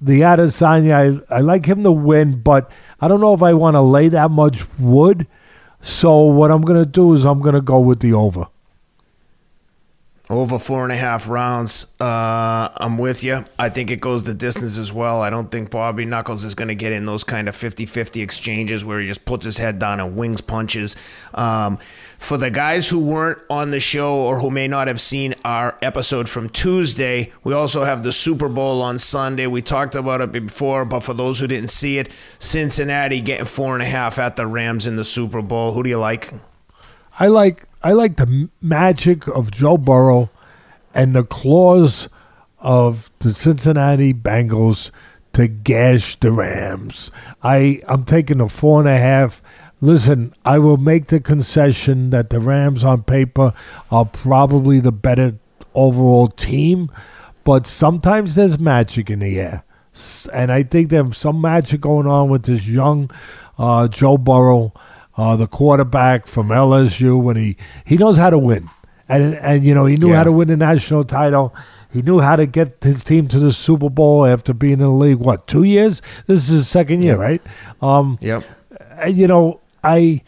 the 0.01 0.20
Adesanya. 0.20 1.25
I, 1.31 1.37
I 1.37 1.40
like 1.40 1.66
him 1.66 1.83
to 1.85 1.92
win, 1.92 2.40
but 2.40 2.70
I 3.01 3.09
don't 3.09 3.20
know 3.20 3.35
if 3.35 3.42
I 3.42 3.55
want 3.55 3.75
to 3.75 3.81
lay 3.81 4.09
that 4.09 4.31
much 4.31 4.66
wood. 4.79 5.27
So 5.81 6.22
what 6.22 6.51
I'm 6.51 6.62
going 6.62 6.79
to 6.79 6.87
do 6.87 7.14
is 7.14 7.25
I'm 7.25 7.40
going 7.40 7.55
to 7.55 7.61
go 7.61 7.81
with 7.81 8.01
the 8.01 8.12
over 8.12 8.48
over 10.30 10.58
four 10.58 10.85
and 10.85 10.92
a 10.92 10.96
half 10.96 11.28
rounds. 11.28 11.87
Uh, 12.00 12.68
I'm 12.76 12.96
with 12.96 13.24
you. 13.24 13.44
I 13.58 13.68
think 13.68 13.90
it 13.90 14.00
goes 14.00 14.22
the 14.22 14.35
distance 14.35 14.78
as 14.78 14.92
well. 14.92 15.20
I 15.20 15.30
don't 15.30 15.50
think 15.50 15.70
Bobby 15.70 16.04
Knuckles 16.04 16.44
is 16.44 16.54
going 16.54 16.68
to 16.68 16.74
get 16.74 16.92
in 16.92 17.06
those 17.06 17.24
kind 17.24 17.48
of 17.48 17.56
50 17.56 17.87
50 17.87 18.22
exchanges 18.22 18.85
where 18.85 19.00
he 19.00 19.06
just 19.06 19.24
puts 19.24 19.44
his 19.44 19.58
head 19.58 19.78
down 19.78 20.00
and 20.00 20.16
wings 20.16 20.40
punches. 20.40 20.96
Um, 21.35 21.78
for 22.18 22.37
the 22.37 22.50
guys 22.50 22.88
who 22.88 23.00
weren't 23.00 23.38
on 23.50 23.72
the 23.72 23.80
show 23.80 24.14
or 24.14 24.38
who 24.38 24.50
may 24.50 24.68
not 24.68 24.87
have 24.87 25.00
seen 25.00 25.35
our 25.44 25.76
episode 25.82 26.28
from 26.28 26.48
Tuesday, 26.48 27.32
we 27.42 27.52
also 27.52 27.85
have 27.85 28.04
the 28.04 28.12
Super 28.12 28.48
Bowl 28.48 28.80
on 28.80 28.98
Sunday. 28.98 29.48
We 29.48 29.61
talked 29.61 29.96
about 29.96 30.20
it 30.20 30.30
before, 30.30 30.85
but 30.85 31.00
for 31.00 31.14
those 31.14 31.40
who 31.40 31.48
didn't 31.48 31.70
see 31.70 31.98
it, 31.98 32.11
Cincinnati 32.38 33.20
getting 33.20 33.44
four 33.44 33.74
and 33.74 33.82
a 33.82 33.87
half 33.87 34.18
at 34.18 34.37
the 34.37 34.46
Rams 34.46 34.87
in 34.87 34.96
the 34.96 35.04
Super 35.04 35.42
Bowl. 35.42 35.72
Who 35.72 35.82
do 35.82 35.90
you 35.90 35.98
like? 35.98 36.32
I 37.18 37.29
like 37.29 37.66
I 37.83 37.92
like 37.92 38.16
the 38.16 38.48
magic 38.61 39.27
of 39.27 39.51
Joe 39.51 39.77
Burrow 39.77 40.31
and 40.94 41.14
the 41.14 41.25
claws 41.25 42.09
of 42.59 43.11
the 43.18 43.35
Cincinnati 43.35 44.14
Bengals 44.14 44.90
to 45.33 45.48
gash 45.48 46.18
the 46.20 46.33
Rams. 46.33 47.11
I 47.42 47.83
I'm 47.88 48.05
taking 48.05 48.40
a 48.40 48.48
four 48.48 48.81
and 48.81 48.88
a 48.88 48.98
half. 48.98 49.42
Listen, 49.81 50.33
I 50.44 50.59
will 50.59 50.77
make 50.77 51.09
the 51.09 51.18
concession 51.18 52.11
that 52.11 52.31
the 52.31 52.38
Rams 52.38 52.85
on 52.85 53.03
paper 53.03 53.53
are 53.90 54.05
probably 54.05 54.79
the 54.79 54.92
better 54.92 55.35
overall 55.75 56.29
team, 56.29 56.90
but 57.42 57.66
sometimes 57.66 58.37
there's 58.37 58.59
magic 58.61 59.11
in 59.11 59.18
the 59.18 59.40
air. 59.40 59.64
And 60.33 60.53
I 60.53 60.62
think 60.62 60.90
there's 60.90 61.16
some 61.16 61.40
magic 61.40 61.81
going 61.81 62.07
on 62.07 62.29
with 62.29 62.44
this 62.44 62.66
young 62.66 63.11
uh, 63.59 63.88
Joe 63.88 64.16
Burrow, 64.16 64.72
uh, 65.16 65.37
the 65.37 65.46
quarterback 65.46 66.27
from 66.27 66.48
LSU, 66.48 67.20
when 67.22 67.37
he, 67.37 67.57
he 67.85 67.96
knows 67.96 68.16
how 68.16 68.31
to 68.31 68.38
win. 68.38 68.68
And, 69.09 69.35
and 69.37 69.64
you 69.64 69.75
know, 69.75 69.87
he 69.87 69.96
knew 69.96 70.11
Yeah. 70.11 70.16
how 70.18 70.25
to 70.25 70.33
win 70.33 70.48
the 70.48 70.57
national 70.57 71.05
title. 71.05 71.55
He 71.92 72.01
knew 72.01 72.20
how 72.20 72.37
to 72.37 72.46
get 72.46 72.83
his 72.83 73.05
team 73.05 73.29
to 73.29 73.38
the 73.38 73.53
Super 73.53 73.90
Bowl 73.90 74.25
after 74.25 74.55
being 74.55 74.75
in 74.75 74.79
the 74.81 74.88
league, 74.90 75.18
what, 75.18 75.46
two 75.46 75.64
years? 75.64 76.01
This 76.27 76.44
is 76.44 76.48
his 76.48 76.68
second 76.68 77.05
year, 77.05 77.16
right? 77.16 77.42
Um, 77.83 78.18
Yep. 78.22 78.44
and, 78.98 79.16
you 79.16 79.27
know, 79.27 79.61
I, 79.85 80.22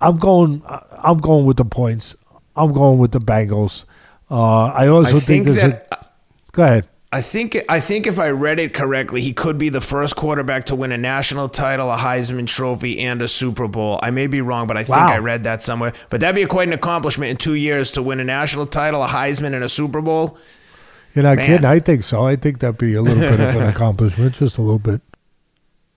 I'm 0.00 0.18
going, 0.18 0.62
I'm 0.98 1.18
going 1.18 1.46
with 1.46 1.56
the 1.56 1.64
points. 1.64 2.14
I'm 2.54 2.72
going 2.74 2.98
with 2.98 3.12
the 3.12 3.20
Bengals. 3.20 3.84
Uh, 4.30 4.64
I 4.66 4.88
also 4.88 5.16
I 5.16 5.20
think 5.20 5.46
there's 5.46 5.56
that 5.58 5.88
a, 5.92 6.06
go 6.52 6.62
ahead. 6.64 6.88
I 7.14 7.20
think 7.20 7.58
I 7.68 7.78
think 7.78 8.06
if 8.06 8.18
I 8.18 8.30
read 8.30 8.58
it 8.58 8.72
correctly, 8.72 9.20
he 9.20 9.34
could 9.34 9.58
be 9.58 9.68
the 9.68 9.82
first 9.82 10.16
quarterback 10.16 10.64
to 10.64 10.74
win 10.74 10.92
a 10.92 10.96
national 10.96 11.50
title, 11.50 11.90
a 11.92 11.96
Heisman 11.98 12.46
Trophy, 12.46 13.00
and 13.00 13.20
a 13.20 13.28
Super 13.28 13.68
Bowl. 13.68 14.00
I 14.02 14.10
may 14.10 14.26
be 14.28 14.40
wrong, 14.40 14.66
but 14.66 14.78
I 14.78 14.84
think 14.84 14.96
Wow. 14.96 15.12
I 15.12 15.18
read 15.18 15.44
that 15.44 15.62
somewhere. 15.62 15.92
But 16.08 16.20
that'd 16.20 16.34
be 16.34 16.46
quite 16.46 16.68
an 16.68 16.72
accomplishment 16.72 17.30
in 17.30 17.36
two 17.36 17.52
years 17.54 17.90
to 17.92 18.02
win 18.02 18.18
a 18.18 18.24
national 18.24 18.66
title, 18.66 19.02
a 19.04 19.08
Heisman, 19.08 19.54
and 19.54 19.62
a 19.62 19.68
Super 19.68 20.00
Bowl. 20.00 20.38
You're 21.14 21.24
not 21.24 21.36
Man. 21.36 21.46
kidding. 21.46 21.64
I 21.66 21.80
think 21.80 22.04
so. 22.04 22.26
I 22.26 22.36
think 22.36 22.60
that'd 22.60 22.78
be 22.78 22.94
a 22.94 23.02
little 23.02 23.20
bit 23.20 23.40
of 23.40 23.56
an 23.56 23.68
accomplishment, 23.68 24.34
just 24.36 24.56
a 24.56 24.62
little 24.62 24.78
bit. 24.78 25.02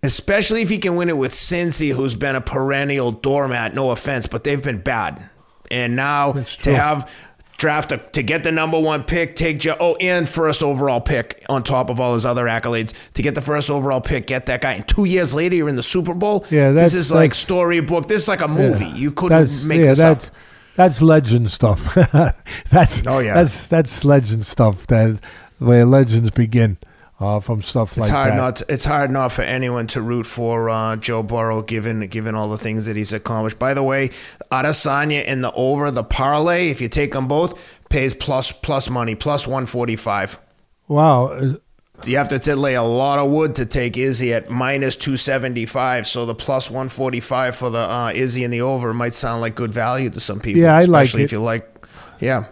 Especially 0.03 0.61
if 0.61 0.69
he 0.69 0.77
can 0.77 0.97
win 0.97 1.07
it 1.07 1.17
with 1.17 1.31
Cincy, 1.31 1.93
who's 1.93 2.15
been 2.15 2.35
a 2.35 2.41
perennial 2.41 3.13
doormat. 3.13 3.73
No 3.73 3.89
offense, 3.91 4.27
but 4.27 4.43
they've 4.43 4.61
been 4.61 4.79
bad. 4.81 5.29
And 5.71 5.95
now 5.95 6.33
to 6.63 6.75
have 6.75 7.09
draft 7.57 7.91
a, 7.91 7.97
to 7.97 8.23
get 8.23 8.43
the 8.43 8.51
number 8.51 8.79
one 8.79 9.03
pick, 9.03 9.35
take 9.35 9.59
Joe, 9.59 9.77
oh 9.79 9.95
and 9.95 10.27
first 10.27 10.63
overall 10.63 11.01
pick 11.01 11.43
on 11.49 11.63
top 11.63 11.89
of 11.89 11.99
all 11.99 12.13
his 12.13 12.25
other 12.25 12.45
accolades 12.45 12.93
to 13.13 13.21
get 13.21 13.35
the 13.35 13.41
first 13.41 13.69
overall 13.69 14.01
pick, 14.01 14.27
get 14.27 14.45
that 14.47 14.61
guy. 14.61 14.73
And 14.73 14.87
two 14.87 15.05
years 15.05 15.33
later, 15.33 15.55
you're 15.55 15.69
in 15.69 15.75
the 15.75 15.83
Super 15.83 16.13
Bowl. 16.13 16.45
Yeah, 16.49 16.71
this 16.71 16.93
is 16.93 17.11
like 17.11 17.33
storybook. 17.33 18.07
This 18.07 18.23
is 18.23 18.27
like 18.27 18.41
a 18.41 18.47
movie. 18.47 18.87
You 18.87 19.11
couldn't 19.11 19.65
make 19.65 19.79
yeah. 19.79 19.85
this 19.87 19.99
That's 19.99 20.27
up. 20.27 20.33
that's 20.75 21.01
legend 21.01 21.49
stuff. 21.51 21.95
that's 22.69 23.05
Oh, 23.05 23.19
yeah. 23.19 23.35
That's 23.35 23.67
that's 23.67 24.03
legend 24.03 24.45
stuff. 24.45 24.87
That 24.87 25.19
where 25.59 25.85
legends 25.85 26.31
begin 26.31 26.77
uh, 27.19 27.39
from 27.39 27.61
stuff 27.61 27.91
It's 27.91 27.97
like 28.01 28.11
hard 28.11 28.33
that. 28.33 28.37
not. 28.37 28.61
It's 28.69 28.85
hard 28.85 29.09
not 29.11 29.31
for 29.31 29.41
anyone 29.41 29.87
to 29.87 30.01
root 30.01 30.25
for 30.25 30.69
uh, 30.69 30.95
Joe 30.97 31.23
Burrow, 31.23 31.61
given 31.61 32.01
given 32.07 32.35
all 32.35 32.49
the 32.49 32.57
things 32.57 32.85
that 32.85 32.95
he's 32.95 33.13
accomplished. 33.13 33.57
By 33.59 33.73
the 33.73 33.83
way, 33.83 34.09
Adesanya 34.51 35.23
in 35.25 35.41
the 35.41 35.51
over 35.53 35.91
the 35.91 36.03
parlay, 36.03 36.69
if 36.69 36.81
you 36.81 36.89
take 36.89 37.13
them 37.13 37.27
both, 37.27 37.79
pays 37.89 38.13
plus 38.13 38.51
plus 38.51 38.89
money 38.89 39.15
plus 39.15 39.47
one 39.47 39.65
forty 39.65 39.95
five. 39.95 40.39
wow. 40.87 41.55
You 42.03 42.17
have 42.17 42.27
to 42.27 42.55
lay 42.57 42.73
a 42.75 42.83
lot 42.83 43.19
of 43.19 43.31
wood 43.31 43.55
to 43.55 43.65
take 43.65 43.97
Izzy 43.97 44.33
at 44.33 44.49
minus 44.49 44.97
two 44.97 45.15
seventy 45.15 45.65
five. 45.65 46.05
So 46.05 46.25
the 46.25 46.35
plus 46.35 46.69
one 46.69 46.89
forty 46.89 47.21
five 47.21 47.55
for 47.55 47.69
the 47.69 47.79
uh, 47.79 48.11
Izzy 48.13 48.43
in 48.43 48.51
the 48.51 48.59
over 48.59 48.93
might 48.93 49.13
sound 49.13 49.39
like 49.39 49.55
good 49.55 49.71
value 49.71 50.09
to 50.09 50.19
some 50.19 50.41
people. 50.41 50.61
Yeah, 50.61 50.75
I 50.75 50.83
like 50.83 51.13
it. 51.15 51.21
if 51.21 51.31
you 51.31 51.39
like. 51.39 51.87
Yeah, 52.19 52.47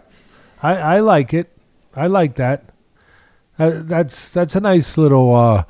I 0.61 0.75
I 0.77 0.99
like 1.01 1.33
it. 1.33 1.51
I 1.93 2.07
like 2.07 2.35
that. 2.35 2.63
That's 3.57 4.31
that's 4.31 4.55
a 4.55 4.59
nice 4.59 4.97
little 4.97 5.35
uh, 5.35 5.63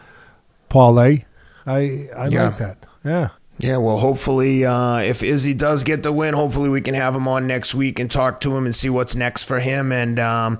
parlay. 0.69 1.25
I 1.65 2.09
I 2.15 2.27
Yeah. 2.27 2.45
like 2.47 2.57
that. 2.57 2.77
Yeah. 3.03 3.29
Yeah, 3.59 3.77
well, 3.77 3.97
hopefully, 3.99 4.65
uh, 4.65 4.97
if 4.97 5.21
Izzy 5.21 5.53
does 5.53 5.83
get 5.83 6.01
the 6.01 6.11
win, 6.11 6.33
hopefully 6.33 6.69
we 6.69 6.81
can 6.81 6.95
have 6.95 7.15
him 7.15 7.27
on 7.27 7.45
next 7.45 7.75
week 7.75 7.99
and 7.99 8.09
talk 8.09 8.41
to 8.41 8.57
him 8.57 8.65
and 8.65 8.73
see 8.73 8.89
what's 8.89 9.15
next 9.15 9.43
for 9.43 9.59
him. 9.59 9.91
And 9.91 10.17
um, 10.17 10.59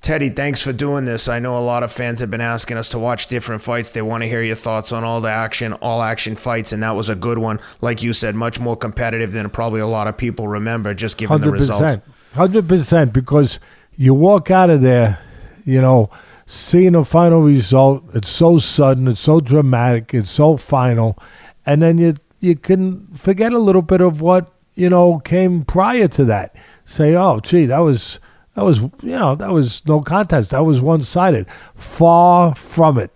Teddy, 0.00 0.28
thanks 0.28 0.60
for 0.60 0.72
doing 0.72 1.04
this. 1.04 1.28
I 1.28 1.38
know 1.38 1.56
a 1.56 1.60
lot 1.62 1.84
of 1.84 1.92
fans 1.92 2.18
have 2.18 2.32
been 2.32 2.40
asking 2.40 2.78
us 2.78 2.88
to 2.90 2.98
watch 2.98 3.28
different 3.28 3.62
fights. 3.62 3.90
They 3.90 4.02
want 4.02 4.24
to 4.24 4.28
hear 4.28 4.42
your 4.42 4.56
thoughts 4.56 4.90
on 4.92 5.04
all 5.04 5.20
the 5.20 5.30
action, 5.30 5.72
all 5.74 6.02
action 6.02 6.34
fights, 6.34 6.72
and 6.72 6.82
that 6.82 6.96
was 6.96 7.08
a 7.08 7.14
good 7.14 7.38
one. 7.38 7.60
Like 7.80 8.02
you 8.02 8.12
said, 8.12 8.34
much 8.34 8.58
more 8.58 8.76
competitive 8.76 9.30
than 9.30 9.48
probably 9.48 9.80
a 9.80 9.86
lot 9.86 10.08
of 10.08 10.16
people 10.16 10.48
remember, 10.48 10.94
just 10.94 11.18
given 11.18 11.36
the 11.40 11.44
Hundred 11.44 11.52
results. 11.60 11.80
percent, 11.80 12.04
hundred 12.34 12.68
percent. 12.68 13.12
Because 13.12 13.60
you 13.96 14.14
walk 14.14 14.50
out 14.50 14.68
of 14.68 14.80
there, 14.80 15.20
you 15.64 15.80
know, 15.80 16.10
seeing 16.46 16.94
a 16.94 17.04
final 17.04 17.42
result. 17.42 18.04
It's 18.14 18.28
so 18.28 18.58
sudden. 18.58 19.08
It's 19.08 19.20
so 19.20 19.40
dramatic. 19.40 20.14
It's 20.14 20.30
so 20.30 20.56
final, 20.56 21.18
and 21.64 21.82
then 21.82 21.98
you 21.98 22.14
you 22.40 22.56
can 22.56 23.06
forget 23.14 23.52
a 23.52 23.58
little 23.58 23.82
bit 23.82 24.00
of 24.00 24.20
what 24.20 24.52
you 24.74 24.90
know 24.90 25.18
came 25.18 25.64
prior 25.64 26.08
to 26.08 26.24
that. 26.24 26.54
Say, 26.84 27.14
oh, 27.14 27.40
gee, 27.40 27.66
that 27.66 27.78
was 27.78 28.18
that 28.54 28.64
was 28.64 28.80
you 28.80 29.18
know 29.18 29.34
that 29.34 29.50
was 29.50 29.86
no 29.86 30.00
contest. 30.00 30.50
That 30.50 30.64
was 30.64 30.80
one 30.80 31.02
sided. 31.02 31.46
Far 31.74 32.54
from 32.54 32.98
it. 32.98 33.10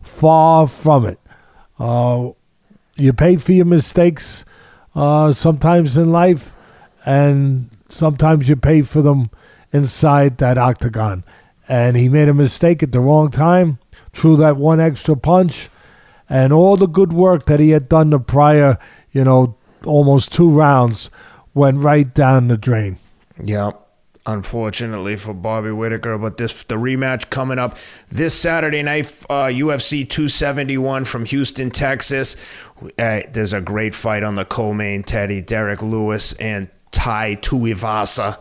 Far 0.00 0.68
from 0.68 1.06
it. 1.06 1.18
Uh, 1.78 2.30
you 2.96 3.12
pay 3.12 3.36
for 3.36 3.52
your 3.52 3.66
mistakes 3.66 4.44
uh, 4.94 5.32
sometimes 5.32 5.96
in 5.96 6.10
life, 6.10 6.52
and 7.04 7.70
sometimes 7.88 8.48
you 8.48 8.56
pay 8.56 8.82
for 8.82 9.02
them 9.02 9.30
inside 9.72 10.38
that 10.38 10.56
octagon. 10.56 11.24
And 11.68 11.96
he 11.96 12.08
made 12.08 12.28
a 12.28 12.34
mistake 12.34 12.82
at 12.82 12.92
the 12.92 13.00
wrong 13.00 13.30
time, 13.30 13.78
threw 14.12 14.36
that 14.36 14.56
one 14.56 14.80
extra 14.80 15.16
punch, 15.16 15.68
and 16.28 16.52
all 16.52 16.76
the 16.76 16.86
good 16.86 17.12
work 17.12 17.46
that 17.46 17.60
he 17.60 17.70
had 17.70 17.88
done 17.88 18.10
the 18.10 18.20
prior, 18.20 18.78
you 19.12 19.24
know, 19.24 19.56
almost 19.84 20.32
two 20.32 20.50
rounds 20.50 21.10
went 21.54 21.78
right 21.78 22.12
down 22.14 22.48
the 22.48 22.56
drain. 22.56 22.98
Yeah. 23.42 23.72
Unfortunately 24.28 25.14
for 25.14 25.32
Bobby 25.32 25.70
Whittaker, 25.70 26.18
but 26.18 26.36
this 26.36 26.64
the 26.64 26.74
rematch 26.74 27.30
coming 27.30 27.60
up 27.60 27.78
this 28.08 28.34
Saturday 28.34 28.82
night, 28.82 29.06
uh, 29.30 29.46
UFC 29.46 30.08
271 30.08 31.04
from 31.04 31.24
Houston, 31.26 31.70
Texas. 31.70 32.34
Uh, 32.98 33.20
there's 33.30 33.52
a 33.52 33.60
great 33.60 33.94
fight 33.94 34.24
on 34.24 34.34
the 34.34 34.44
co-main. 34.44 35.04
Teddy, 35.04 35.40
Derrick 35.40 35.80
Lewis, 35.80 36.32
and 36.34 36.68
Tai 36.90 37.36
Tuivasa, 37.36 38.38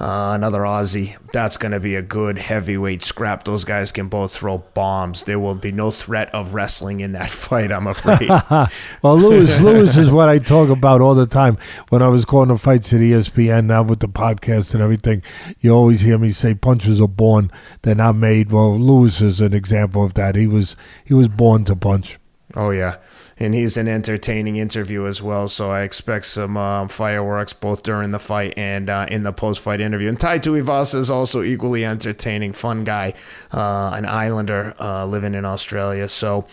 uh, 0.00 0.32
another 0.34 0.60
Aussie. 0.60 1.16
That's 1.32 1.56
going 1.56 1.72
to 1.72 1.80
be 1.80 1.94
a 1.96 2.02
good 2.02 2.38
heavyweight 2.38 3.02
scrap. 3.02 3.44
Those 3.44 3.64
guys 3.64 3.92
can 3.92 4.08
both 4.08 4.32
throw 4.32 4.58
bombs. 4.58 5.24
There 5.24 5.38
will 5.38 5.54
be 5.54 5.72
no 5.72 5.90
threat 5.90 6.32
of 6.34 6.54
wrestling 6.54 7.00
in 7.00 7.12
that 7.12 7.30
fight. 7.44 7.72
I'm 7.72 7.86
afraid. 7.86 8.30
Well, 9.02 9.16
Lewis, 9.16 9.60
Lewis 9.60 9.96
is 9.96 10.10
what 10.10 10.28
I 10.28 10.38
talk 10.38 10.68
about 10.68 11.00
all 11.00 11.14
the 11.14 11.26
time 11.26 11.58
when 11.88 12.02
I 12.02 12.08
was 12.08 12.24
calling 12.24 12.48
the 12.48 12.58
fights 12.58 12.92
at 12.92 13.00
ESPN. 13.00 13.66
Now 13.66 13.82
with 13.82 14.00
the 14.00 14.08
podcast 14.08 14.74
and 14.74 14.82
everything, 14.82 15.22
you 15.60 15.72
always 15.72 16.00
hear 16.00 16.18
me 16.18 16.32
say 16.32 16.54
punches 16.54 17.00
are 17.00 17.08
born; 17.08 17.50
they're 17.82 17.94
not 17.94 18.16
made. 18.16 18.50
Well, 18.50 18.78
Lewis 18.78 19.20
is 19.20 19.40
an 19.40 19.54
example 19.54 20.04
of 20.04 20.14
that. 20.14 20.34
He 20.34 20.46
was 20.46 20.74
he 21.04 21.14
was 21.14 21.28
born 21.28 21.64
to 21.66 21.76
punch. 21.76 22.18
Oh 22.56 22.70
yeah, 22.70 22.96
and 23.38 23.54
he's 23.54 23.76
an 23.76 23.88
entertaining 23.88 24.56
interview 24.56 25.04
as 25.04 25.20
well. 25.20 25.48
So 25.48 25.70
I 25.70 25.82
expect 25.82 26.24
some 26.24 26.56
um, 26.56 26.88
fireworks 26.88 27.52
both 27.52 27.82
during 27.82 28.10
the 28.10 28.18
fight 28.18 28.54
and 28.56 28.88
uh, 28.88 29.06
in 29.10 29.22
the 29.22 29.32
post-fight 29.32 29.82
interview. 29.82 30.08
And 30.08 30.18
Tai 30.18 30.38
Tuivasa 30.38 30.94
is 30.94 31.10
also 31.10 31.42
equally 31.42 31.84
entertaining, 31.84 32.54
fun 32.54 32.84
guy, 32.84 33.12
uh, 33.52 33.90
an 33.94 34.06
Islander 34.06 34.74
uh, 34.80 35.04
living 35.06 35.34
in 35.34 35.44
Australia. 35.44 36.08
So. 36.08 36.46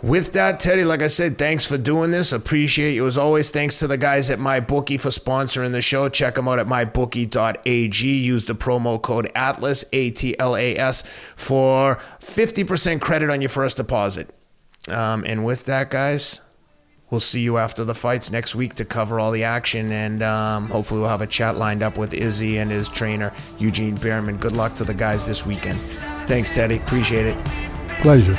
With 0.00 0.34
that, 0.34 0.60
Teddy, 0.60 0.84
like 0.84 1.02
I 1.02 1.08
said, 1.08 1.38
thanks 1.38 1.64
for 1.64 1.76
doing 1.76 2.12
this. 2.12 2.32
Appreciate 2.32 2.94
you 2.94 3.04
as 3.08 3.18
always. 3.18 3.50
Thanks 3.50 3.80
to 3.80 3.88
the 3.88 3.96
guys 3.96 4.30
at 4.30 4.38
MyBookie 4.38 5.00
for 5.00 5.08
sponsoring 5.08 5.72
the 5.72 5.82
show. 5.82 6.08
Check 6.08 6.36
them 6.36 6.46
out 6.46 6.60
at 6.60 6.68
mybookie.ag. 6.68 8.06
Use 8.06 8.44
the 8.44 8.54
promo 8.54 9.02
code 9.02 9.28
ATLAS, 9.34 9.84
A 9.92 10.10
T 10.10 10.38
L 10.38 10.54
A 10.54 10.76
S, 10.76 11.02
for 11.02 11.96
50% 12.20 13.00
credit 13.00 13.28
on 13.28 13.42
your 13.42 13.48
first 13.48 13.76
deposit. 13.76 14.32
Um, 14.90 15.24
and 15.26 15.44
with 15.44 15.66
that, 15.66 15.90
guys, 15.90 16.40
we'll 17.10 17.20
see 17.20 17.40
you 17.40 17.58
after 17.58 17.84
the 17.84 17.94
fights 17.94 18.30
next 18.30 18.54
week 18.54 18.74
to 18.74 18.84
cover 18.84 19.18
all 19.20 19.30
the 19.30 19.44
action. 19.44 19.90
And 19.92 20.22
um, 20.22 20.68
hopefully, 20.68 21.00
we'll 21.00 21.08
have 21.10 21.22
a 21.22 21.26
chat 21.26 21.56
lined 21.56 21.82
up 21.82 21.98
with 21.98 22.12
Izzy 22.14 22.58
and 22.58 22.70
his 22.70 22.88
trainer, 22.88 23.32
Eugene 23.58 23.96
Bareman. 23.96 24.38
Good 24.40 24.52
luck 24.52 24.74
to 24.76 24.84
the 24.84 24.94
guys 24.94 25.24
this 25.24 25.44
weekend. 25.46 25.78
Thanks, 26.26 26.50
Teddy. 26.50 26.76
Appreciate 26.76 27.26
it. 27.26 27.44
Pleasure. 28.02 28.36